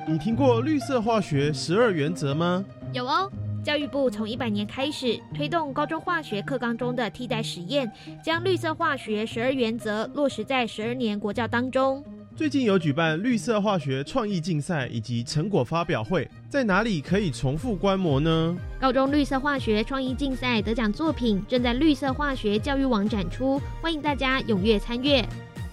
[0.07, 2.65] 你听过绿色化学十二原则吗？
[2.93, 3.31] 有哦，
[3.65, 7.91] 教育部从一百年开始推动高中化学课纲中的替代实验，
[8.23, 12.03] 将绿色化学十二原则落实在十二年国教当中。
[12.35, 18.57] 最近有举办绿色化学创意竞赛以及成果发表会，在哪里可以重复观摩呢？
[18.81, 25.25] 高中绿色化学创意竞赛得奖作品正在绿色化学教育网展出，欢迎大家踊跃参阅。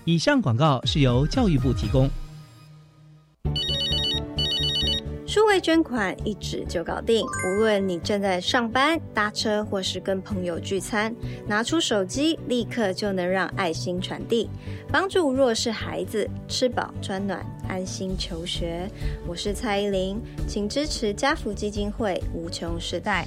[0.05, 2.07] 以上广告是由教育部提供。
[5.39, 11.15] 数位捐款一指就搞定，无论你正在上班、搭车，或是跟朋友聚餐，
[11.47, 14.49] 拿出手机立刻就能让爱心传递，
[14.91, 18.85] 帮助弱势孩子吃饱穿暖、安心求学。
[19.25, 23.25] 我是蔡依林，请支持家福基金会无穷时代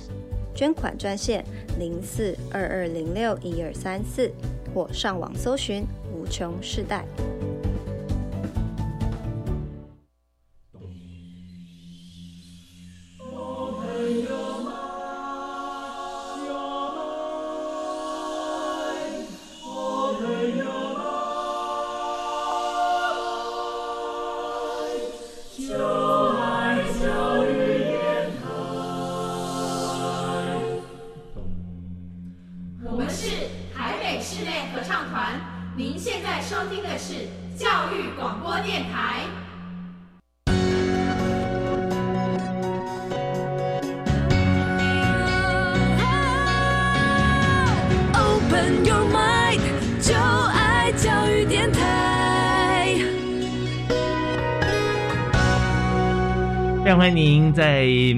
[0.55, 1.43] 捐款专线
[1.79, 4.31] 零四二二零六一二三四，
[4.75, 5.83] 或上网搜寻
[6.15, 7.07] 无穷世代。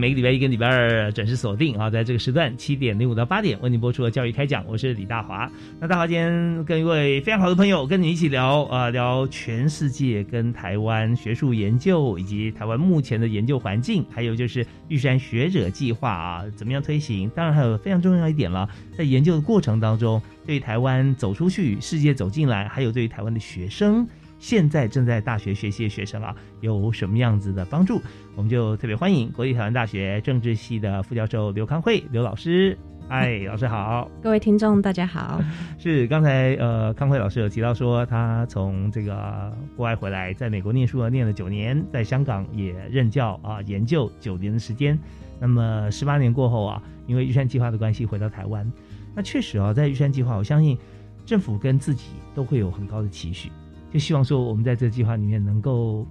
[0.04, 5.50] 每个礼拜一跟礼拜二准时锁定啊，在这个时段七点零五到八点为您播出的教育开讲，我是李大华。
[5.80, 17.30] 那大华今天跟一位非常好的朋友跟你一起聊啊，聊全世界跟台湾学术研究以及台湾目前的研究环境，还有就是玉山学者计划啊，怎么样推行？
[17.30, 24.06] 当然还有非常重要一点了，在研究的过程当中，对台湾走出去，世界走进来，还有对于台湾的学生。
[24.44, 27.98] 现在正在大学学习的学生啊，有什么样子的帮助？
[28.36, 32.76] 我们就特别欢迎国立台湾大学政治系的副教授刘康慧刘老师。
[33.08, 35.40] 哎，老师好，各位听众大家好。
[35.78, 44.98] 是刚才呃康慧老师有提到说，他从这个国外回来，在美国念书念了九年，在香港也任教啊，研究九年的时间。
[45.40, 48.70] 那么十八年过后啊，因为玉山计划的关系回到台湾。
[49.14, 50.76] 那确实啊，在玉山计划，我相信
[51.24, 53.50] 政府跟自己都会有很高的期许。
[53.94, 56.04] 就希望说，我们在这个计划里面能够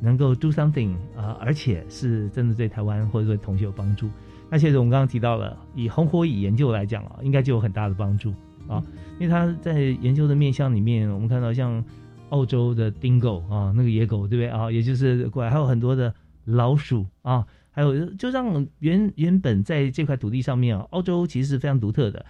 [0.00, 4.10] 能够 do something 啊，而且是真的对台湾或者对同学有帮助。
[4.50, 8.34] 那其实我们刚刚提到了，以红火蚁研究来讲啊，应该就有很大的帮助
[8.66, 8.82] 啊，
[9.20, 11.84] 因为他在研究的面向里面，我们看到像
[12.30, 14.68] 澳洲的 dingo 啊，那个野狗对不对啊？
[14.68, 16.12] 也就是过来还有很多的
[16.44, 22.26] 老鼠啊，还有就让原原本在这块土地上面啊，澳洲其实是非常独特的。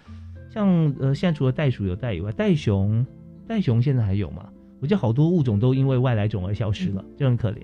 [0.51, 0.67] 像
[0.99, 3.03] 呃，现在除了袋鼠有袋以外，袋熊
[3.47, 4.47] 袋熊现在还有吗？
[4.81, 7.57] 我觉得好多物种都因为外来种而消失了，就很可怜。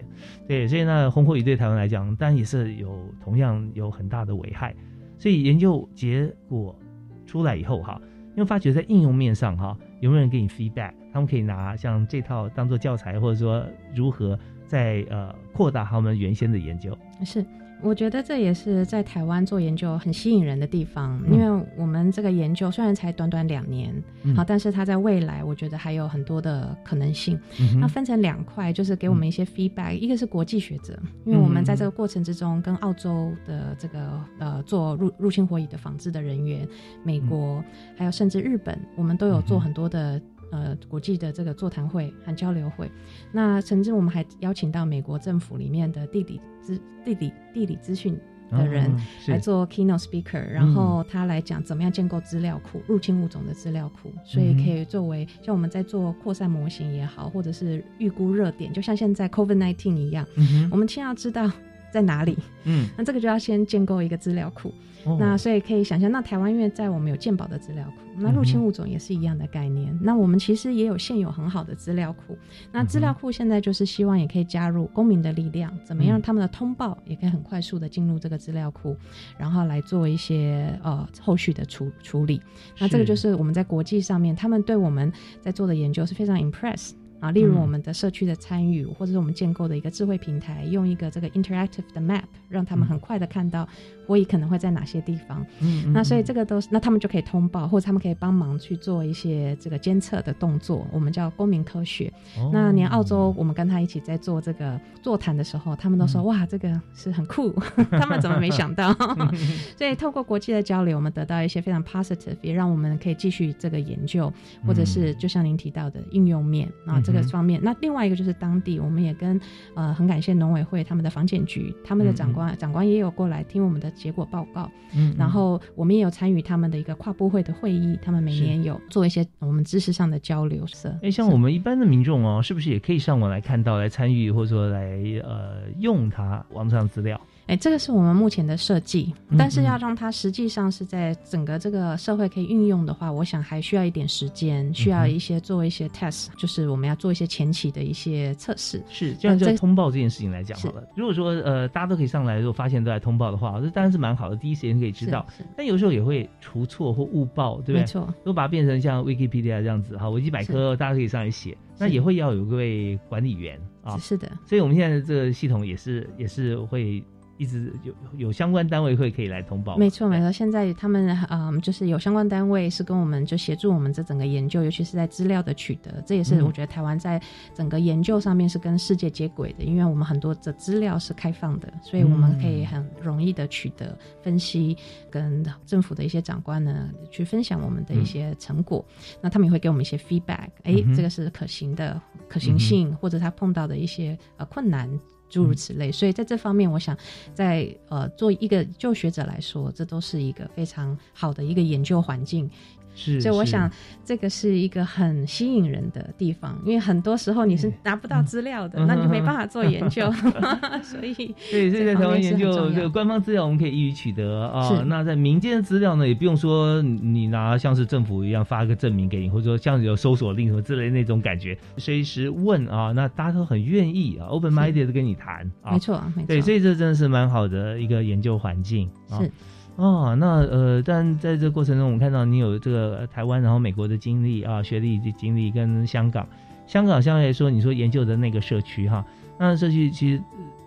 [0.48, 4.76] 对，所以呢，红火蚁对台湾来讲，当然也是有同样有很大的危害。
[5.18, 6.78] 所以研究结果
[7.26, 8.00] 出来以后，哈，
[8.36, 10.94] 因为发觉在应用面上，哈，有没有人给你 feedback？
[11.14, 16.98] 他们可以拿像这套当做教材，或者说如何在呃扩大他们原先的研究？
[17.24, 17.44] 是。
[17.82, 23.94] 我觉得这也是在台湾做研究很吸引人的地方，因为我们这个研究虽然才短短两年，
[24.36, 27.40] 好，但是它在未来我觉得还有很多的可能性。
[27.80, 36.68] 那分成两块，就是给我们一些 feedback，一个是国际学者，因为我们在这个过程之中跟澳洲的这个呃做入入侵火蚁的防治的人员，
[37.04, 37.64] 美国
[37.96, 40.20] 还有甚至日本，我们都有做很多的。
[40.56, 42.90] 呃，国际的这个座谈会和交流会，
[43.34, 48.18] 那甚至我们还邀请到美国政府里面的地理资地理地理资讯
[48.52, 48.90] 的人
[49.28, 60.26] 来做 keynote speaker，然后他来讲怎么样建构资料库，入侵物种的资料库，所以可以作为像我们在做扩散模型也好，或者是预估热点，就像现在 COVID nineteen 一样，
[60.72, 61.52] 我们先要知道。
[61.96, 62.38] 在哪里？
[62.66, 64.70] 嗯，那这个就要先建构一个资料库。
[65.06, 69.96] 哦那所以可以想象，那台湾因为在我们有鉴宝的资料库，那入侵物种也是一样的概念。
[70.02, 72.36] 那我们其实也有现有很好的资料库。
[72.72, 78.98] 那资料库现在就是希望也可以加入公民的力量，怎么样他们的通报也可以很快速的进入这个资料库，
[79.38, 82.42] 然后来做一些呃后续的处处理。
[82.80, 86.94] 那这个就是我们在国际上面，他们对我们在做的研究是非常 impress。
[87.20, 93.68] 啊，例如嗯我们的社区的参与，或者是我们建构的一个智慧平台，用一个这个 interactive 的 map，让他们很快的看到
[94.08, 95.46] 火蚁可能会在哪些地方。
[95.62, 102.12] 嗯那所以这个都是，那他们就可以通报，或者他们可以帮忙去做一些这个监测的动作，我们叫公民科学。
[102.38, 107.54] 哦那连澳洲，我们跟他一起在做这个座谈的时候，他们都说、嗯哇，这个是很酷，
[107.92, 108.94] 他们怎么没想到？
[109.78, 114.32] 所以透过国际的交流，我们得到一些非常 positive，也让我们可以继续这个研究，
[114.66, 117.60] 或者是就像您提到的应用面啊、嗯这个方面。
[117.64, 119.40] 那另外一个就是当地，我们也跟
[119.76, 124.70] 呃很感谢农委会他们的房检局，他们的长官、长官也有过来听我们的结果报告。
[124.98, 130.66] 嗯然后我们也有参与他们的一个跨部会的会议，他们每年有做一些我们知识上的交流。
[130.68, 137.20] 是，哎，像我们一般的民众哦，是不是也可以上网来看到、来参与，或者说来呃用它网上资料？
[137.48, 148.82] 哎，这个是我们目前的设计，嗯但是要让它实际上是在整个这个社会可以运用的话，我想还需要一点时间，需要一些做一些 test，就是我们要做一些前期的一些测试。
[148.90, 150.84] 是，这样就通报这件事情来讲好了。
[150.96, 155.24] 如果说呃大家都可以上来，如果发现都在通报的话，这当然是蛮好的，第一时间可以知道。
[155.56, 157.82] 但有时候也会出错或误报，对不对？
[157.82, 163.96] 没错如果把它变成像 Wikipedia 这样子哈，维基百科大家可以上来写，那也会要有一位管理员啊。
[164.00, 167.04] 是的，所以我们现在的这个系统也是也是会。
[167.38, 170.32] 一直有有相关单位会可以来通报，没错没错。
[170.32, 176.46] 现在他们嗯，就是有相关单位是跟我们就协助我们这整个研究，尤其是在资料的取得，这也是嗯。
[176.46, 177.22] 我觉得台湾在
[177.54, 184.78] 整个研究上面是跟世界接轨的，因为我们很多的资料是开放的，所以我们可以很容易的取得分析，
[185.10, 188.86] 跟政府的一些长官呢去分享我们的一些成果，
[189.22, 194.90] 那他们也会给我们一些 feedback，哎、嗯这个是可行的，可行性、或者他碰到的一些呃困难。
[195.30, 196.98] 诸如此类，所以在这方面，我想
[197.34, 202.50] 在呃做一个就学者来说，这都是一个非常好的一个研究环境。
[202.96, 203.70] 是，所以我想
[204.04, 210.12] 这个是一个很吸引人的地方，因为很多时候你是拿不到资料的，嗯那你就没办法做研究，
[210.82, 211.14] 所以
[211.52, 214.84] 对，所以在台湾研究这个个官方资料，我们可以易于取得啊是。
[214.86, 225.74] 那在民间的资料呢，也不用说你拿像是政府一样发个证明给你，或者说像有搜索令什么之类的那种感觉，随时问啊，那大家都很愿意啊，open minded 的跟你谈啊。
[225.74, 229.20] 没错没错对，所以这真的是蛮好的一个研究环境啊。
[229.20, 229.32] 是。
[229.78, 236.26] 哦，那呃，但在这过程中，我们看到你有这个台湾，然后美国的经历啊，学历以及经历跟香港，
[236.66, 239.06] 香港相对来说，你说研究的那个社区哈，
[239.38, 240.22] 那社区其实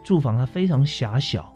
[0.04, 1.50] 住房它非常狭小，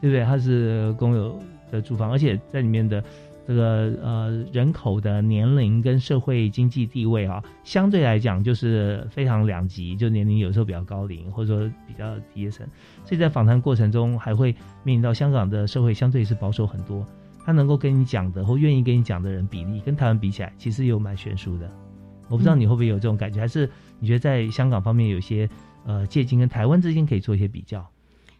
[0.00, 0.24] 对不对？
[0.24, 1.36] 它是公有
[1.72, 3.02] 的住房，而且在里面的
[3.46, 12.66] 这个呃人口的年龄跟社会经济地位啊，相对来讲就是非常两极，就年龄有时候比较高龄，或者说比较低层，
[13.04, 14.52] 所以在访谈过程中还会
[14.84, 17.04] 面临到香港的社会相对是保守很多，
[17.44, 21.70] 他能够跟你讲的或愿意跟你讲的人比例跟台湾比起来，其实有蛮悬殊的。
[22.28, 25.48] 我不知道你会不会有这种感觉，还是你觉得在香港方面有些
[25.84, 27.84] 呃借鉴跟台湾之间可以做一些比较？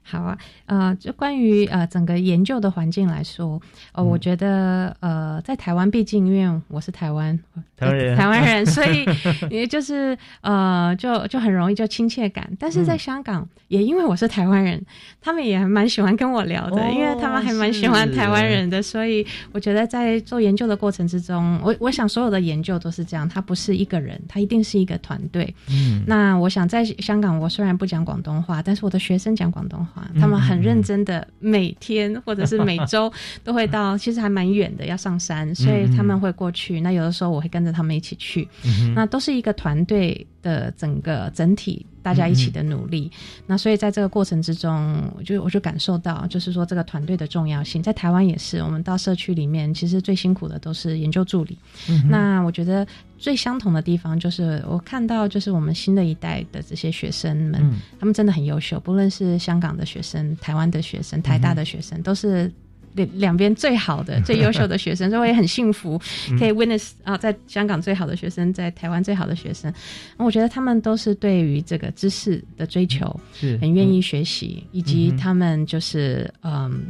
[0.03, 0.37] 好啊，
[0.67, 3.61] 呃，就关于呃整个研究的环境来说，
[3.93, 4.07] 呃，嗯。
[4.07, 7.39] 我觉得呃，在台湾，毕竟因为我是台湾
[7.77, 8.17] 台湾人。
[8.17, 9.07] 台湾人， 所以
[9.51, 12.51] 也就是呃，就就很容易就亲切感。
[12.59, 12.99] 但是在嗯。
[13.03, 14.81] 香港，也因为我是台湾人，
[15.21, 25.53] 他们也还蛮喜欢跟我聊的，哦因为他们还蛮喜欢台湾人的，所以我觉得在做研究的过程之中，我我想所有的研究都是这样，它不是一个人，它一定是一个团队。
[25.69, 26.05] 嗯。
[26.07, 36.81] 那我想在香港，我虽然不讲广东话，但是我的学生讲广东话，嗯他们很认真的每天或者是每周 都会到，其实还蛮远的，要上山，所以他们会过去。
[36.81, 41.87] 那有的时候我会跟着他们一起去，嗯那都是一个团队的整个整体。
[42.03, 43.09] 大家一起的努力，
[43.47, 47.81] 那所以在这个过程之中，我就我就感受到，就是说这个团队的重要性。
[47.81, 51.57] 在台湾也是，我们到社区里面，其实最辛苦的都是研究助理。
[51.89, 52.85] 嗯那我觉得
[53.19, 62.51] 最相同的地方，就是我看到，就是我们新的一代的这些学生们，嗯他们真的很优秀，不论是香港的学生、台湾的学生、台大的学生，都是。
[62.95, 66.01] 两两边最好的、 最优秀的学生，所以我也很幸福，
[66.39, 69.73] 可以 witness 啊，在香港最好的学生，在台湾最好的学生，
[70.17, 76.85] 我觉得他们都是对于这个知识的追求，是很愿意学习，以及嗯他们就是嗯。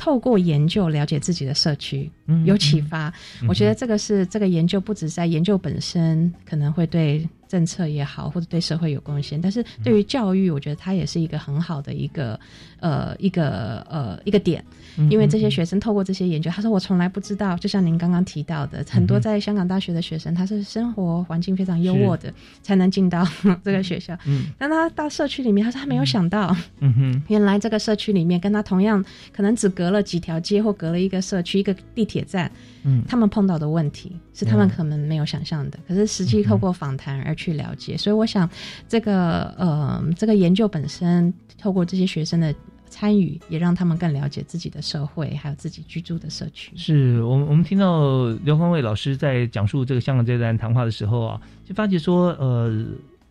[0.00, 3.12] 透过研究了解自己的社区，嗯有启发。
[3.42, 9.40] 嗯我觉得这个是这个研究不止在研究本身可能会对政策也好，或者对社会有贡献。
[9.40, 12.38] 但是对于教育，我觉得它也是一个很好的一个
[12.78, 14.62] 呃一个呃一个点，
[15.10, 22.32] 因为这些学生透过这些研究，他说我从来不知道，就像您刚刚提到的，很多在香港大学的学生，他是生活环境非常优渥的，
[22.62, 23.26] 才能进到
[23.64, 24.16] 这个学校。
[24.26, 32.50] 嗯，但他到社区里面，他说他没有想到，嗯哼，原来这个社区里面跟他同样可能只隔了几条街或隔了一个社区一个地铁站，
[32.84, 38.48] 嗯，他们碰到的问题是他们可能没有想象的，可是实际透过访谈而去了解，所以我想
[38.88, 42.54] 这个呃这个研究本身透过这些学生的。
[42.90, 46.72] 参与也让他们更了解自己的社会，还有自己居住的社区。
[46.74, 52.86] 是我们我们听到刘光伟老师在讲述这个香港这段谈话的时候啊，就发觉说，呃，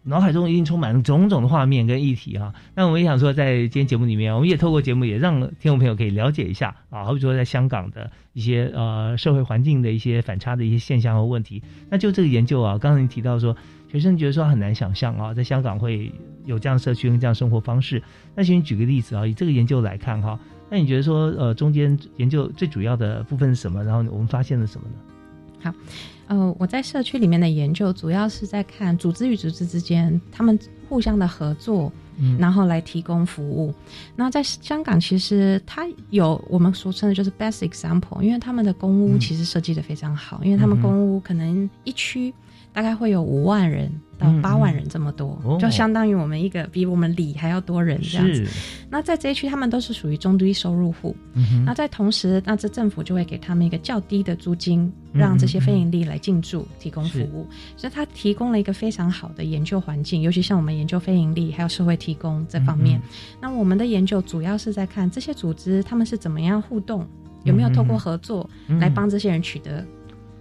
[0.08, 2.54] 脑海中一定充满了种种的画面跟议题啊。
[2.74, 11.62] 那我们也想说，在今天节目里面，我们也透过节目也让听众朋友可以了解一下啊，好比说在香港的一些呃社会环境的一些反差的一些现象和问题。
[11.90, 13.56] 那就这个研究啊，刚才你提到说。
[13.90, 16.12] 学生觉得说很难想象啊，在香港会
[16.44, 18.04] 有这样社区跟这样生活方式。
[18.36, 20.38] 那请你举个例子啊，以这个研究来看哈，
[20.70, 23.82] 那你觉得说呃中间研究最主要的部分是什么？
[23.86, 24.96] 然后我们发现了什么呢？
[25.64, 25.74] 好，
[26.28, 30.58] 呃，我在社区里面的研究主要是在看组织与组织之间他们
[30.88, 31.92] 互相的合作，
[32.38, 33.74] 然后来提供服务。
[34.16, 42.34] 那在香港其实它有我们俗称的就是 best example，因为他们的公屋其实设计的非常好，因为他们公屋可能一区。
[42.78, 48.46] 大概会有五万人到八万人这么多，就相当于我们一个比我们里还要多人这样子。
[48.88, 51.16] 那在这一区，他们都是属于中低收入户。
[51.66, 57.48] 那在同时，那这政府就会给他们一个较低的租金，让这些非营利来进驻提供服务。
[57.76, 63.02] 所以，他提供了一个非常好的研究环境，尤其像我们研究非营利还有社会提供这方面。
[63.42, 67.08] 那我们的研究主要是在看这些组织他们是怎么样互动，
[67.44, 68.48] 有没有透过合作
[68.80, 69.84] 来帮这些人取得。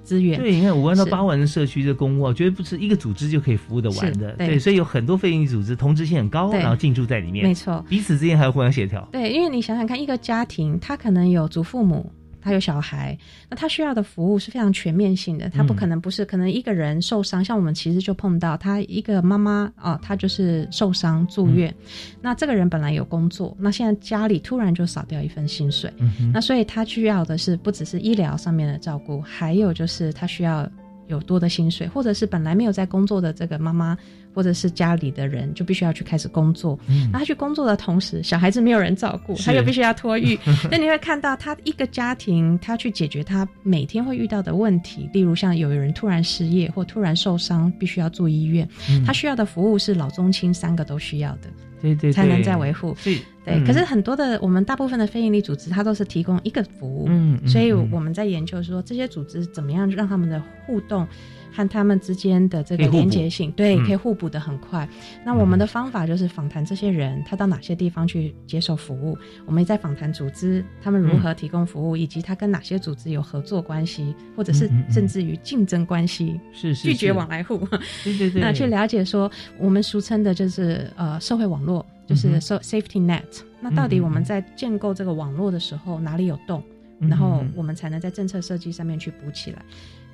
[0.06, 4.32] 资源对，你看五万到八万的社区的公屋，绝对不是一个组织就可以服务的完的。
[4.36, 7.44] 对，所以有很多非营利组织同质性很高，然后进驻在里面。
[7.44, 9.06] 没错，彼此之间还要互相协调。
[9.10, 12.10] 对，因为你想想看，一个家庭他可能有祖父母。
[12.46, 13.18] 他有小孩，
[13.50, 15.50] 那他需要的服务是非常全面性的。
[15.50, 21.74] 他不可能不是可能一个人受伤，像我们其实就碰到他一个妈妈啊，她就是受伤住院。
[22.22, 25.92] 那这个人本来有工作，那现在家里突然就少掉一份薪水，
[26.32, 30.70] 那所以他需要的是不只是医疗上面的照顾，还有就是他需要
[31.08, 33.98] 有多的薪水，或者是本来没有在工作的这个妈妈。
[34.36, 36.78] 或者是家里的人就必须要去开始工作，
[37.10, 40.38] 那他去工作的同时，小孩子没有人照顾，他又必须要托育。
[40.70, 48.68] 那你会看到他一个家庭，他去解决他每天会遇到的问题，例如像有人突然失业或突然受伤，必须要住医院，
[49.06, 51.48] 他需要的服务是老中青三个都需要的，
[51.80, 52.94] 对对，才能再维护。
[53.02, 61.08] 对，可是很多的我们大部分的非营利组织，它都是提供一个服务，嗯，所以我们在研究说这些组织怎么样让他们的互动。
[61.56, 64.86] 和他们之间的这个连接性，对，可以互补的很快。
[65.24, 69.16] 那我们的方法就是访谈这些人，他到哪些地方去接受服务？
[69.46, 77.56] 我们也在访谈组织，他们如何提供服务，以及他跟哪些组织有合作关系，或者是甚至于竞争关系，是是拒绝往来户。
[78.04, 78.40] 对 对对。
[78.44, 83.22] 那去了解说，我们俗称的就是呃社会网络，就是 safety net。
[83.60, 86.62] 那到底我们在建构这个网络的时候，哪里有洞，
[86.98, 89.64] 然后我们才能在政策设计上面去补起来。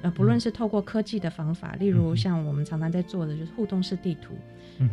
[0.03, 4.35] 呃，不论是透过科技的方法，例如像我们常常在做的就是互动式地图，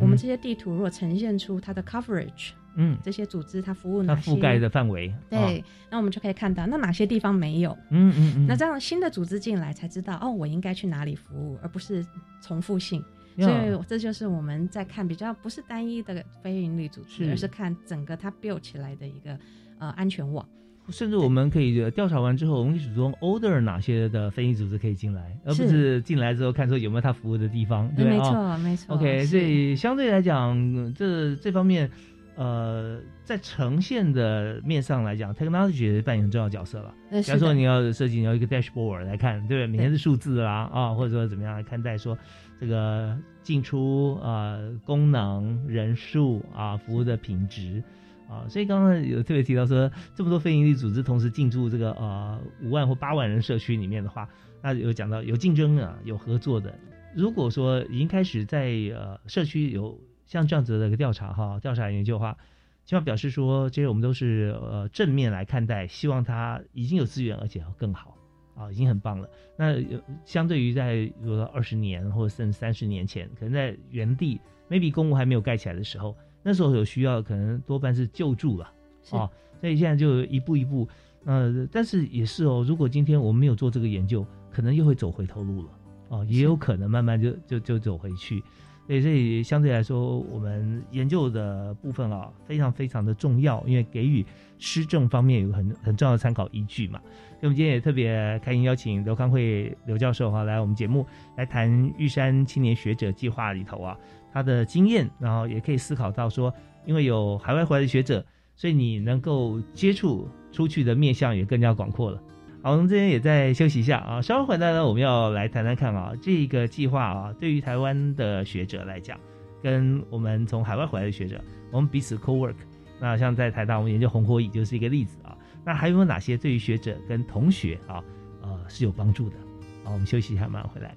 [0.00, 12.06] 我们这些地图如果呈现出它的 coverage，嗯，这些组织它服务哪些，它覆盖的范围，对，那我们就可以看到那哪些地方没有，嗯嗯嗯，那这样新的组织进来才知道哦，我应该去哪里服务，而不是
[12.40, 13.04] 重复性，
[13.36, 19.36] 所以这就是我们在看比较不是单一的非营利组织，而是看整个它 build 起来的一个
[19.80, 20.46] 呃安全网。
[20.90, 28.94] 甚至我们可以调查完之后，我们可以主动 order 哪些的非营组织可以进来，而不是进来之后看说有没有他服务的地方，对没错，没错。
[28.94, 31.90] OK，所以相对来讲，这这方面，
[32.36, 36.94] 呃，在呈现的面上来讲，technology 扮演很重要的角色了。
[37.10, 39.66] 比方说你要设计，你要一个 dashboard 来看，对不对？
[39.66, 42.16] 每天是数字啦，啊，或者说怎么样来看待说
[42.60, 47.82] 这个进出啊、功能、人数啊、服务的品质。
[48.30, 54.28] 啊，所以刚刚有特别提到说，这么多非营利组织同时进驻这个呃五万或八万人社区里面的话，
[54.62, 56.72] 那有讲到有竞争啊，有合作的。
[57.12, 62.38] 如果说已经开始在呃社区有像这样子的一个调查哈，调查研究的话，
[62.84, 68.16] 起码表示说，这些我们都是呃正面来看待，希望它已经有资源，而且要更好
[68.54, 69.28] 啊，已经很棒了。
[69.56, 76.16] 那有相对于在比如说二十年或者甚至三十年前，可能在原地 maybe 公屋还没有盖起来的时候。
[76.42, 78.64] 那时候有需要，可能多半是救助了，
[79.10, 79.28] 啊，
[79.60, 80.88] 所以现在就一步一步，
[81.24, 85.68] 呃，但是也是哦，如果今天我们没有做这个研究，可能又会走回头路了，
[86.08, 88.42] 哦，也有可能慢慢就就就走回去。
[88.86, 94.26] 所以，所以相对来说，我们研究的部分啊，非常非常的重要，因为给予
[94.58, 97.00] 施政方面有很很重要的参考依据嘛。
[97.38, 103.96] 所以，我们今天也特别开心邀请刘康慧刘教授哈来我们节目来谈玉山青年学者计划里头啊
[104.32, 106.52] 他的经验，然后也可以思考到说，
[106.84, 108.24] 因为有海外回来的学者，
[108.56, 112.22] 所以你能够接触出去的面向也更加广阔了。
[112.62, 119.18] 好，我们这边也在休息一下啊，稍后回来呢，我们要来谈谈看啊，这个计划啊，对于台湾的学者来讲，
[119.62, 122.56] 跟我们从海外回来的学者，我们彼此 co work，
[123.00, 128.04] 那像在台大我们研究红火蚁就是一个例子啊，那还有哪些对于学者跟同学啊，
[128.42, 129.36] 呃是有帮助的？
[129.82, 130.94] 好，我们休息一下，马上回来。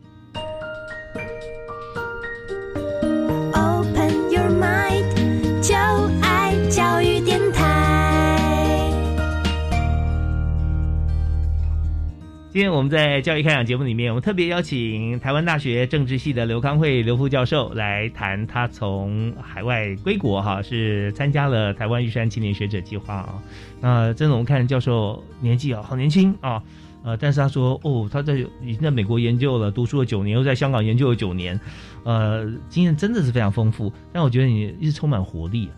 [12.53, 23.41] 今天我们在教育开讲节目里面，我们特别邀请台湾大学政治系的刘康慧刘副教授来谈他从海外归国哈，是参加了台湾玉山青年学者计划啊。
[23.81, 26.61] 那真的我们看教授年纪啊，好年轻啊，
[27.03, 31.59] 呃，但是他说哦，他在已经在美国研究了，读书了九年，又在香港研究了九年，
[32.03, 33.91] 呃，经验真的是非常丰富。
[34.11, 35.69] 但我觉得你一直充满活力，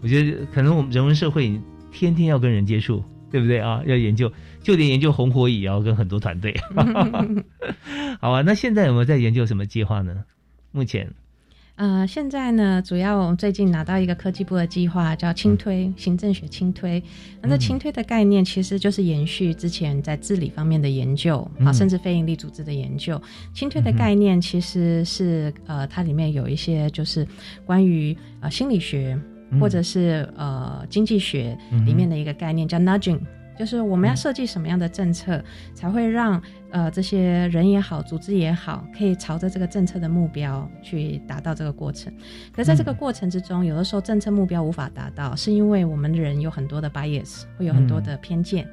[0.00, 1.60] 我觉得可能我们人文社会
[1.90, 3.04] 天天要跟人接触。
[3.32, 3.82] 对不对啊？
[3.86, 4.30] 要研究，
[4.62, 6.54] 就连研究红火蚁也要跟很多团队。
[8.20, 10.24] 好啊，那现在有没有在研究什么计划呢？
[10.70, 11.10] 目前，
[11.76, 17.02] 呃，现在呢，主要我们最近拿到一个科技部的计划，叫轻推行政学轻推。
[17.40, 23.20] 那这轻推的概念其实就是延续之前在治理方面的研究啊，甚至非营利组织的研究。
[23.54, 27.26] 轻推的概念其实是呃，它里面有一些就是
[27.64, 29.18] 关于呃心理学。
[29.60, 33.20] 或者是呃经济学里面的一个概念叫 nudging，
[33.58, 35.42] 就是我们要设计什么样的政策，
[35.74, 36.40] 才会让
[36.70, 42.12] 呃这些人也好，组织也好，可以朝着这个政策的目标去达到这个过程。
[42.52, 48.66] 可在这个过程之中，有的时候政策目标无法达到，是因为我们人有很多的 bias，会有很多的偏见。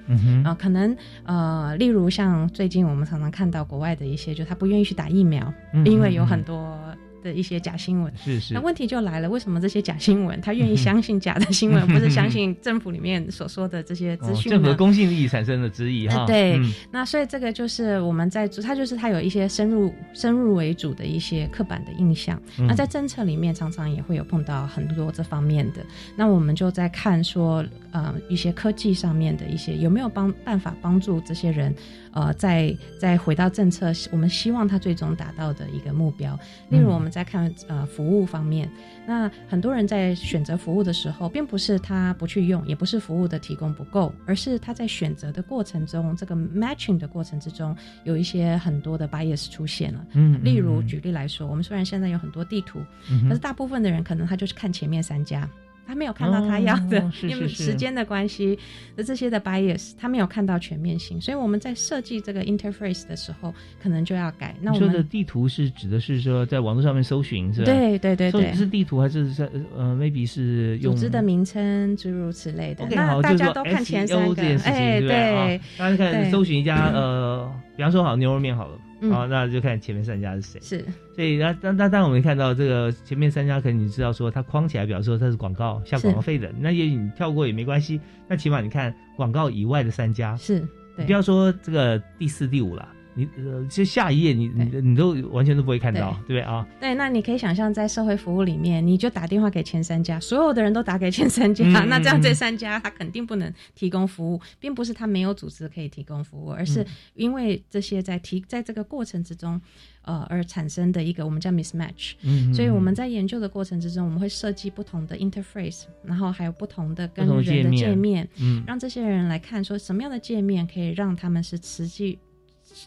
[0.46, 5.54] 啊，可能呃，例如像最近我们常常看到国外的一些，就他不愿意去打疫苗，
[5.84, 6.80] 因为有很多。
[7.24, 8.54] 的一些假新闻，是是。
[8.54, 14.52] 那问题就来了，为什么这些假新闻他愿意相信假的新闻，不是相信政府里面所说的这些资讯？
[14.52, 16.26] 政府的公信力产生的质疑哈。
[16.26, 16.60] 对，
[16.92, 22.42] 那所以这个就是我们在做，它就是它有一些深入深入为主的一些刻板的印象。
[22.58, 25.86] 那在政策里面常常也会有碰到很多这方面的。
[26.16, 31.74] 那我们就在看说，呃，一些科技上面的一些有没有帮办法帮助这些人。
[32.12, 36.38] 呃，再再回到政策，我们希望它最终达到的一个目标。
[36.70, 38.70] 例如，我们在看呃服务方面，
[39.06, 50.06] 那很多人在选择服务的时候，并不是他不去用，也不是服务的提供不够，而是他在选择的过程中，这个 matching 的过程之中，有一些很多的 bias 出现了。
[50.14, 52.80] 嗯，例如举例来说，我们虽然现在有很多地图，
[53.28, 55.48] 可是大部分的人可能他就是看前面三家。
[55.90, 58.56] 他没有看到他要的，因为时间的关系
[58.96, 64.56] 的这些的 bias，他没有看到全面性，所以我们在设计这个 interface 的时候，可能就要改。
[64.62, 67.66] 那我说的地图是指的是说在网络上面搜寻是吧？
[67.66, 72.86] 对对对对，是地图还是在呃 maybe 是组织的名称诸如此类的。
[72.92, 78.80] 那大家都看前三个，哎对，大家看搜寻一家呃，比方说好牛肉面好了。
[79.10, 80.60] 好，那就看前面三家是谁。
[80.62, 80.86] 是，
[81.16, 86.52] 所以那那那当我们看到这个前面三家，可能你知道说它框起来，表示说它是广告，下广告费的。
[86.60, 88.02] 那也你跳过也没关系。
[88.28, 92.88] 那起码你看广告以外的三家，是，你不要说这个第四、第五了。
[93.16, 96.22] 你呃，就下一页，你你你都完全都不会看到，对。
[96.22, 96.66] 不对啊？
[96.80, 106.86] 对，那你可以想象，在社会服务里面，你就打电话给前三家，所有的人都打给前三家， 那这样这三家他肯定不能提供服务，并不是他没有组织可以提供服务，而是
[107.16, 109.60] 因为这些在提在这个过程之中，
[110.04, 112.14] 呃，而产生的一个我们叫 mismatch。
[112.22, 122.18] 嗯，所以我们在研究的过程之中，我们会设计不同的 interface，然后还有不同的跟人的界面，嗯，让这些人来看说什么样的界面可以让他们是实际。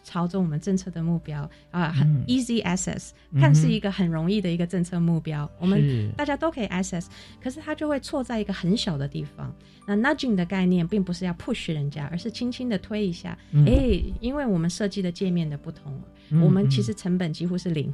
[0.03, 7.07] 朝着我们政策的目标啊，很 easy access，看是一个很容易的一个政策目标，我们大家都可以 access，
[7.41, 9.53] 可是它就会错在一个很小的地方。
[9.85, 13.37] 那 nudging 的概念并不是要 push 人家，而是轻轻的推一下。
[13.65, 15.93] 哎，因为我们设计的界面的不同，
[16.41, 17.93] 我们其实成本几乎是零，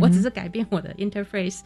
[0.00, 1.60] 我只是改变我的 interface，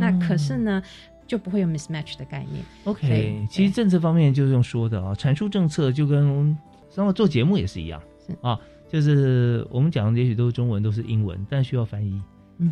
[0.00, 0.82] 那可是呢
[1.28, 2.64] 就不会有 mismatch 的概念。
[2.84, 6.58] OK，其实政策方面就是用说的啊，阐述政策就跟
[6.96, 8.02] 然后做节目也是一样
[8.42, 8.58] 啊。
[8.90, 12.20] 就是我们讲的，也许都是中文，都是英文，但需要翻译，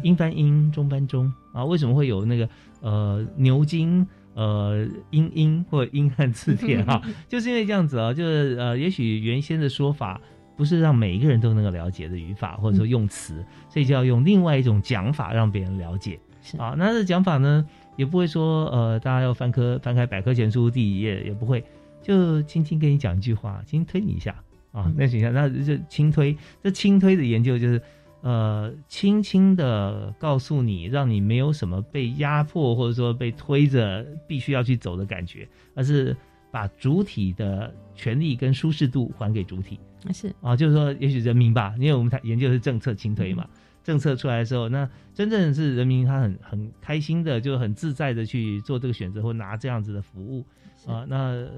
[0.02, 1.64] 英翻英，中翻中啊。
[1.64, 2.48] 为什么会有那个
[2.80, 4.04] 呃牛津
[4.34, 7.00] 呃英英或英汉字典哈？
[7.28, 10.20] 就是因为这样子啊，就是呃，也许原先的说法
[10.56, 16.18] 不是让每一个人都能够了解的语法或者说用词，所以就要用另外一种讲法让别人了解。
[16.56, 17.64] 啊，那这讲法呢，
[17.96, 21.62] 也不会说呃，大家要翻科翻开百科全书第一页，也不会，
[22.02, 24.34] 就轻轻跟你讲一句话，轻轻推你一下
[24.72, 26.36] 啊，那行下，那就轻推。
[26.62, 27.82] 这轻推的研究就是，
[28.22, 36.16] 呃，轻轻的告诉你，让你没有什么被压迫或者说被推着必须要去走的感觉，而是
[36.50, 39.78] 把主体的权利跟舒适度还给主体。
[40.12, 43.48] 是啊，就是说，也许人民吧，因为我们谈研究是政策轻推嘛。
[43.82, 50.44] 政策出来的时候，那真正是人民他很很开心的，就很自在的去做这个选择或拿这样子的服务
[50.86, 51.06] 啊。
[51.08, 51.48] 那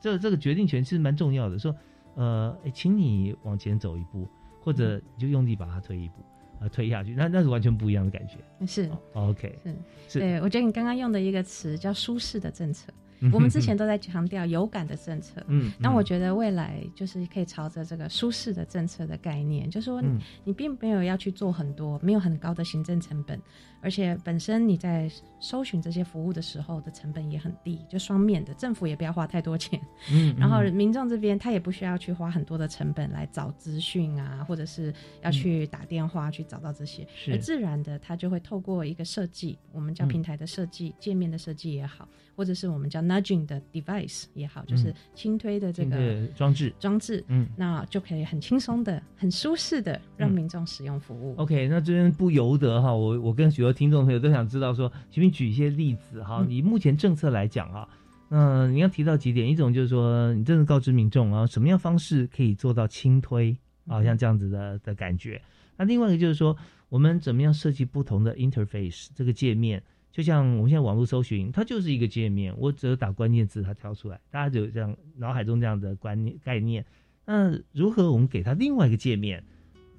[0.00, 1.58] 这这个决定权其实蛮重要的。
[1.58, 1.76] 说
[2.14, 4.26] 呃，请你往前走一步，
[4.60, 6.24] 或者你就用力把它推一步
[6.60, 8.38] 啊，推下去，那那是完全不一样的感觉。
[8.66, 9.76] 是，OK，是，
[10.08, 12.92] 是对我觉得你刚刚用的一个词叫舒适的政策。
[13.32, 20.02] 我们之前都在强调有感的政策，嗯，那我觉得未来就是可以朝着这个舒适的政策的概念，就是说
[20.42, 23.40] 你并没有要去做很多，没有很高的行政成本。
[23.84, 29.78] 而且本身你在搜寻这些服务的时候的成本也很低，就双面的，政府也不要花太多钱，
[30.10, 51.34] 嗯，然后民众这边他也不需要去花很多的成本来找资讯啊，或者是要去打电话去找到这些，而自然的他就会透过一个设计，我们叫平台的设计、界面的设计也好，或者是我们叫 nudging 的 device 也好，就是轻推的这个装置装置，嗯，那就可以很轻松的、很舒适的让民众使用服务。
[51.36, 53.73] OK，那这边不由得哈，我我跟许多。
[53.74, 56.46] 听众朋友都想知道说，请你举一些例子哈。
[56.48, 57.88] 以目前政策来讲啊，
[58.28, 63.54] 那你要提到几点，一种就是说，你真的告知民众啊，什么样方式可以做到轻推
[63.86, 65.42] 啊，像这样子的的感觉。
[65.76, 66.56] 那另外一个就是说，
[66.88, 76.84] 我们怎么样设计不同的 interface 这个界面，就像我们现在网络搜寻，它就是一个界面，我只有打关键字，它跳出来，大家就有这样脑海中这样的观念概念。
[77.26, 79.42] 那如何我们给他另外一个界面，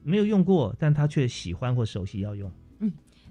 [0.04, 2.52] 没有用过，但他却喜欢或熟悉要用？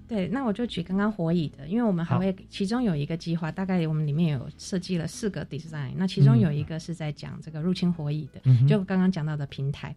[0.07, 9.95] 对，那我就举刚刚火蚁的，因为我们还会其中有一个计划，大概我们里面有设计了四个 design，那其中有一个是在讲这个入侵火蚁的，就刚刚讲到的平台。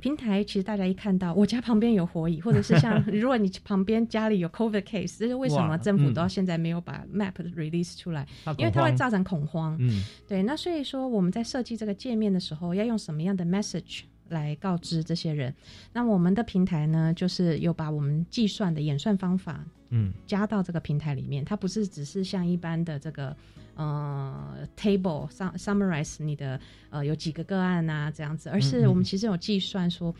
[0.00, 8.26] 平台其实大家一看到我家旁边有火蚁，或者是像 如果你旁边家里有 COVID case，这是为什么政府到现在没有把 map release 出来？
[8.58, 9.76] 因为它会造成恐慌。
[9.78, 14.02] 嗯，对，那所以说我们在设计这个界面的时候，要用什么样的 message？
[14.30, 15.54] 来告知这些人，
[15.92, 21.44] 那我们的平台呢，就是有把我们计算的演算方法，嗯，加到这个平台里面。
[21.44, 23.36] 它不是只是像一般的这个
[23.74, 26.58] 呃 table sum summarize 你的
[26.90, 30.14] 呃有几个个案啊这样子，而是我们其实有计算说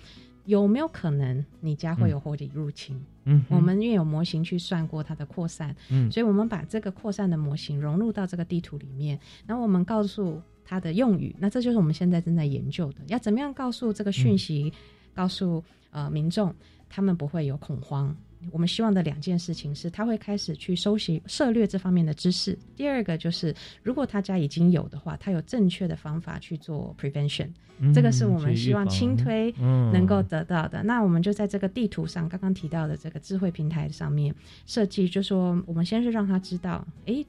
[0.45, 3.01] 有没有可能你家会有火警入侵。
[3.25, 10.43] 嗯，我们因为有模型去算过它的扩散，嗯，所以我们把这个扩散的模型融入到这个地图里面，然后我们告诉。
[10.71, 14.73] 它的用语，那这就是我们现在正在研究的，要怎么样告诉这个讯息，
[15.13, 16.55] 告诉呃民众，
[16.89, 18.17] 他们不会有恐慌。
[18.53, 22.57] 我们希望的两件事情是，他会开始去收集、涉略这方面的知识。
[22.77, 23.53] 第二个就是，
[23.83, 27.49] 如果他家已经有的话，他有正确的方法去做 prevention。
[27.93, 29.53] 这个是我们希望轻推
[29.93, 30.81] 能够得到的。
[30.85, 34.33] 那我们就在这个地图上，刚刚提到的这个智慧平台上面
[34.67, 37.27] 设计，就说我们先是让他知道，诶，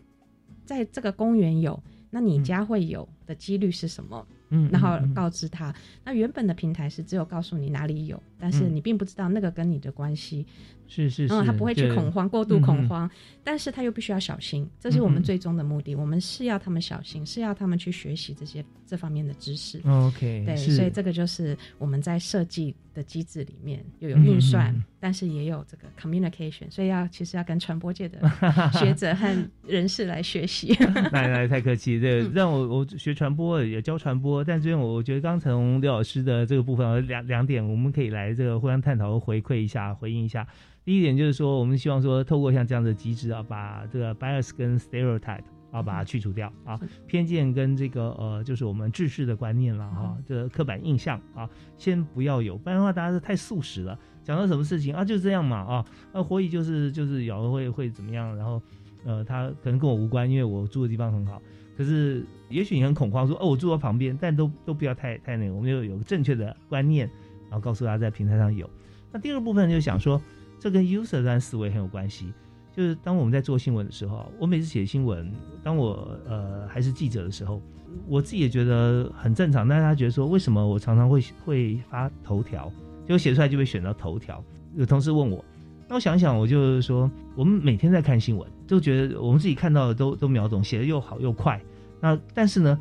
[0.64, 1.82] 在这个公园有。
[2.12, 4.28] 那你家会有的几率是什么？
[4.50, 5.74] 嗯，然后告知他。
[6.04, 10.46] 那原本的平台是只有告诉你哪里有，但是你并不知道那个跟你的关系。
[10.88, 13.10] 是是是，他不会去恐慌，过度恐慌，
[13.46, 15.96] 但是他又必须要小心，这是我们最终的目的。
[15.96, 19.80] 我们是要他们小心，是要他们去学习这些这方面的知识。
[19.88, 28.30] OK，对，所以这个就是我们在设计的机制里面又有运算，但是也有这个 communication，所以要其实要跟传播界的
[28.74, 30.76] 学者和人士来学习。
[31.14, 40.48] 来来，太客气，对，让我我学传播也教传播，但这边我我觉得刚从刘老师的这个部分两两点，我们可以来这个互相探讨和回馈一下，回应一下。
[40.84, 53.98] 第一点就是说，我们希望说，透过像这样的机制啊，把这个 bias 跟 stereotype 啊，把它去除掉啊，偏见跟这个呃，就是我们制式的观念了哈，这个刻板印象啊，先不要有，不然的话大家是太素食了。
[54.24, 58.62] 讲到什么事情啊，就这样嘛啊，那火蚁就是就是咬了会会怎么样，然后
[59.06, 61.42] 呃，它可能跟我无关，因为我住的地方很好。
[61.78, 67.10] 可是也许你很恐慌，说哦，我住在旁边，但都都不要太太那个，我们要有个正确的观念，
[67.52, 68.68] 然后告诉大家在平台上有。
[69.12, 70.20] 那第二部分就想说。
[70.64, 72.32] 这跟 user 端思维很有关系，
[72.72, 75.34] 就是当我们在做新闻的时候，我每次写新闻，
[75.64, 77.60] 当我呃还是记者的时候，
[78.06, 79.68] 我自己也觉得很正常。
[79.68, 82.72] 但是他觉得说，为什么我常常会会发头条，
[83.02, 84.44] 结果写出来就会选到头条？
[84.76, 85.44] 有同事问我，
[85.88, 91.60] 那我想想，我就是说，我们每天在看新闻，就觉得我们自己看到的都都秒懂，写的又好又快。
[92.00, 92.80] 那但是呢，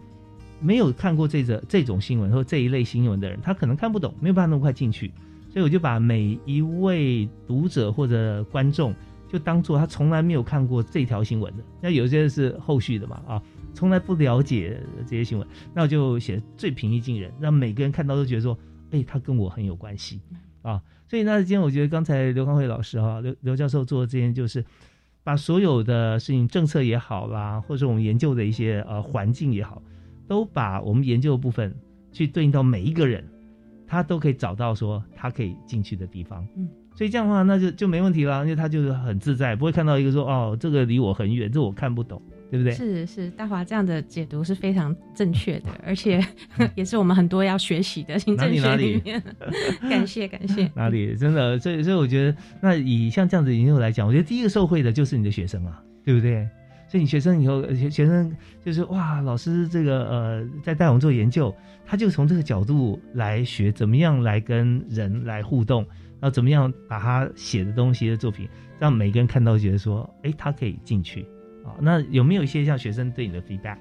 [0.61, 5.13] 没有看过这则这种新闻或这一类新闻的人，他可能看不懂，没有办法那么快进去。
[5.51, 8.95] 所以我就把每一位读者或者观众，
[9.29, 11.65] 就当做他从来没有看过这条新闻的。
[11.81, 13.43] 那有些是后续的嘛，啊，
[13.75, 18.57] 从来不了解这些新闻，那我就写最平易近人，让每个人看到都觉得说，
[18.91, 20.21] 哎，他跟我很有关系
[20.63, 20.81] 啊。
[21.09, 24.65] 所以那今天我觉得刚才刘康辉老师哈，刘刘教授做的这件就是。
[25.23, 29.83] 把所有的事情，政策也好啦，或者我们研究的一些呃环境也好，
[30.31, 31.75] 都把我们研究的部分
[32.13, 33.25] 去对应到每一个人，
[33.85, 36.47] 他都可以找到说他可以进去的地方。
[36.57, 42.23] 嗯，所以这样的话，那就就没问题了，因为他就是很自在，不会看到一个说哦，这个离我很远，这我看不懂。
[42.49, 42.73] 对不对？
[42.73, 46.21] 是是，大华这样的解读是非常正确的， 而且
[46.75, 49.23] 也是我们很多要学习的行政学里面。
[49.89, 50.69] 感谢感谢。
[50.75, 51.57] 哪里真的？
[51.61, 56.49] 所以所以我觉得，那以像这样子研究来讲，我觉得第一个受惠的就是你的学生啊，对不对？
[56.91, 61.55] 所以你学生以后学学生就是哇，老师这个呃，在带我们做研究，
[61.87, 65.83] 他就从这个角度来学怎么样来跟人来互动，
[66.19, 68.49] 然后怎么样把他写的东西的作品，
[68.81, 71.23] 让每个人看到觉得说，哎，他可以进去。
[71.65, 73.77] 啊，那有没有一些像学生对你的 feedback？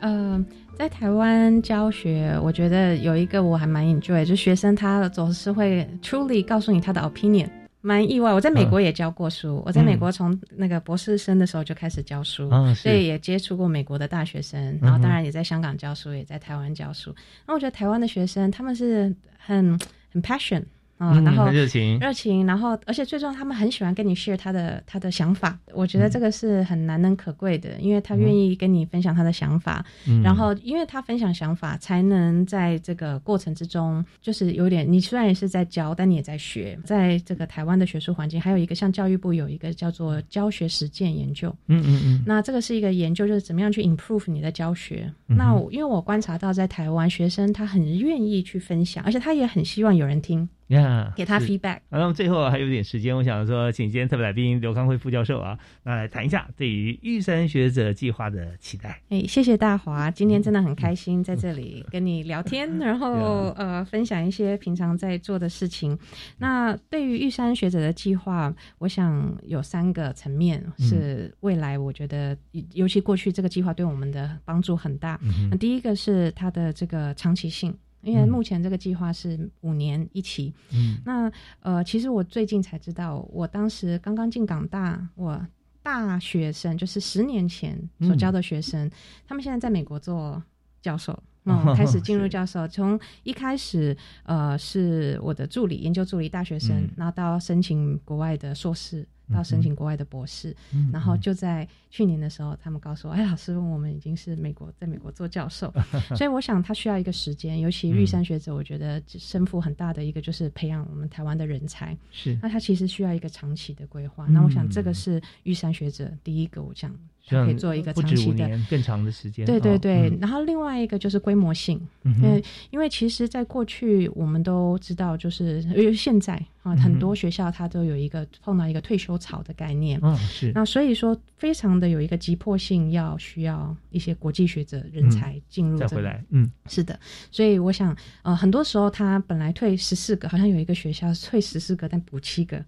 [0.00, 0.42] 呃，
[0.74, 7.48] 在台湾教学，我觉得有一个我还蛮 enjoy，就学生他总是会 truly 告诉你他的 opinion，
[7.80, 8.32] 蛮意外。
[8.32, 17.14] 我在美国也教过书，我在美国从那个博士生的时候就开始教书，所以也接触过美国的大学生，然后当然也在香港教书，也在台湾教书。
[17.46, 19.78] 那我觉得台湾的学生他们是很
[20.12, 20.62] 很 passion。
[21.00, 25.58] 啊，然后热情，热情，然后而且最重要，他们很喜欢跟你 share 他的他的想法。
[25.72, 29.82] 我觉得这个是很难能可贵的，因为他愿意跟你分享他的想法。
[30.22, 36.78] 然后，因为他分享想法，才能在这个过程之中，就是有点你虽然也是在教，但你也在学。
[36.84, 41.48] 在这个台湾的学术环境，还有一个像教育部有一个叫做教学实践研究。
[41.68, 42.22] 嗯嗯嗯。
[42.26, 45.10] 那这个是一个研究，就是怎么样去 improve 你的教学。
[45.26, 50.46] 那因为我观察到，在台湾学生他很愿意去分享，而且他也很希望有人听。
[50.70, 51.80] 呀，给他 feedback。
[51.90, 59.00] 好，那么最后还有点时间，我想说，请今天特别来宾刘康辉副教授啊，那来谈一下对于玉山学者计划的期待。
[59.08, 65.98] 哎，谢谢大华，今天真的很开心在这里跟你聊天， 然后呃分享一些平常在做的事情。
[66.38, 72.36] 那对于玉山学者的计划，我想有三个层面是未来我觉得，
[72.74, 75.18] 尤其过去这个计划对我们的帮助很大。
[75.50, 77.76] 那第一个是它的这个长期性。
[78.02, 85.46] 因为目前这个计划是五年一期，嗯，那呃，其实我最近才知道，我当时刚刚进港大，我
[85.82, 88.90] 大学生就是十年前所教的学生，
[89.26, 90.42] 他们现在在美国做
[90.82, 99.06] 教授，嗯，开始进入 教授，从一开始呃是我的助理，研究助理大学生，然后到申请国外的硕士。
[99.32, 100.54] 到申请国外的博士，
[100.92, 105.72] 然后就在去年的时候，他们告诉我：“哎，老师，我们已经是美国，在美国做教授。
[106.16, 111.96] ”所以我想他需要一个时间，尤其玉山学者，我觉得身负很大的一个就是培养我们台湾的人才。
[112.10, 114.26] 是，那他其实需要一个长期的规划。
[114.26, 116.94] 那我想这个是玉山学者第一个，我想
[117.28, 119.44] 可以做一个长期的、更长的时间。
[119.46, 120.12] 对对对。
[120.20, 126.40] 然后另外一个就是规模性，因为因为其实在过去我们都知道，就是因为现在。
[126.62, 130.52] 啊，很多学校它都有一个碰到一个退休潮的概念，嗯，是。
[130.54, 137.00] 那所以说，非常的有一个急迫性，要需要一些国际学者人才进入再回来，嗯，是的。
[137.30, 142.62] 所以我想，呃，很多时候他本来退十四个，好像有一个学校退十四个，但补七个。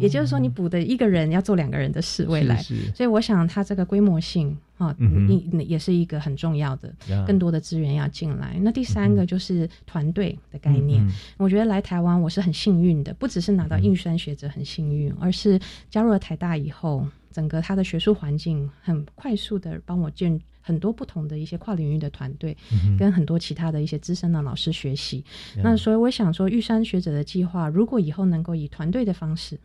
[0.00, 2.62] 也就是说，你补的一个人要做两个人的事，未来，
[2.94, 4.94] 所以我想它这个规模性啊，
[5.28, 6.94] 也也是一个很重要的，
[7.26, 8.56] 更多的资源要进来。
[8.60, 11.06] 那第三个就是团队的概念。
[11.38, 15.58] 我觉得来台湾我是很幸运的，不只是拿到印山学者很幸运，而是
[15.88, 22.56] 加入了台大以后，整个他的学术环境很快速的帮我建很多不同的一些跨领域的团队，
[22.98, 25.24] 跟很多其他的一些资深的老师学习。
[25.62, 29.58] 那所以我想说，玉山学者的计划，如果以后能够以团队的方式。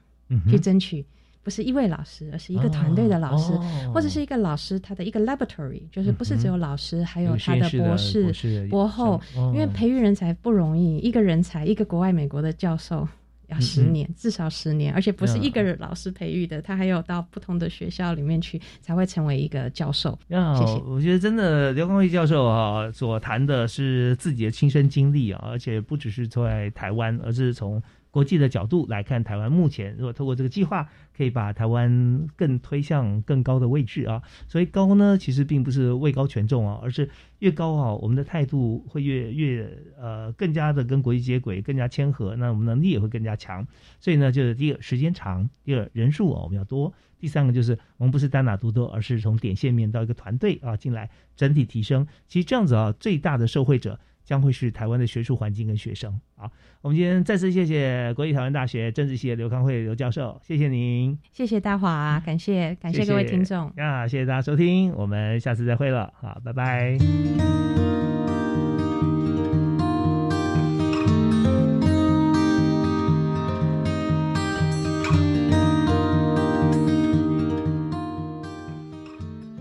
[0.49, 1.05] 去争取
[1.43, 3.51] 不是一位老师，而是一个团队的老师，
[3.93, 8.31] 或者是一个老师他的一个 laboratory，就是不是只有老师，还有他的博士、
[8.69, 13.07] 博后，因为培育人才不容易，一个人才一个国外美国的教授
[13.47, 20.17] 要十年，至少十年，而且不是一个老师培育的，他还有到不同的学校里面去才会成为一个教授。
[20.29, 20.81] 谢谢。
[20.85, 27.81] 我觉得真的刘光辉教授啊，所谈的是自己的亲身经历啊，而且不只是在台湾，而是从。
[28.11, 34.21] 国际的角度来看台湾目前，如果透过这个计划，可以把台湾更推向更高的位置啊。
[34.47, 37.09] 所以高呢，其实并不是位高权重啊，而是
[37.39, 43.65] 越高啊，我们的态度会越越呃更加的跟国际接轨，更加谦和，那我们能力也会更加强。
[43.99, 46.93] 所以呢，就是第一个时间长，第二人数啊我们要多。
[47.17, 52.07] 第三个就是我们不是单打独斗，而是从点线面到一个团队啊进来，整体提升。
[52.27, 53.99] 其实这样子啊，最大的受惠者
[54.31, 56.49] 将会是台湾的学术环境跟学生好。
[56.81, 66.97] 我们今天再次谢谢国立台湾大学政治系的刘康慧刘教授，谢谢您，谢谢大华，感谢感谢各位听众啊，谢谢大家收听，我们下次再会了，好，拜拜。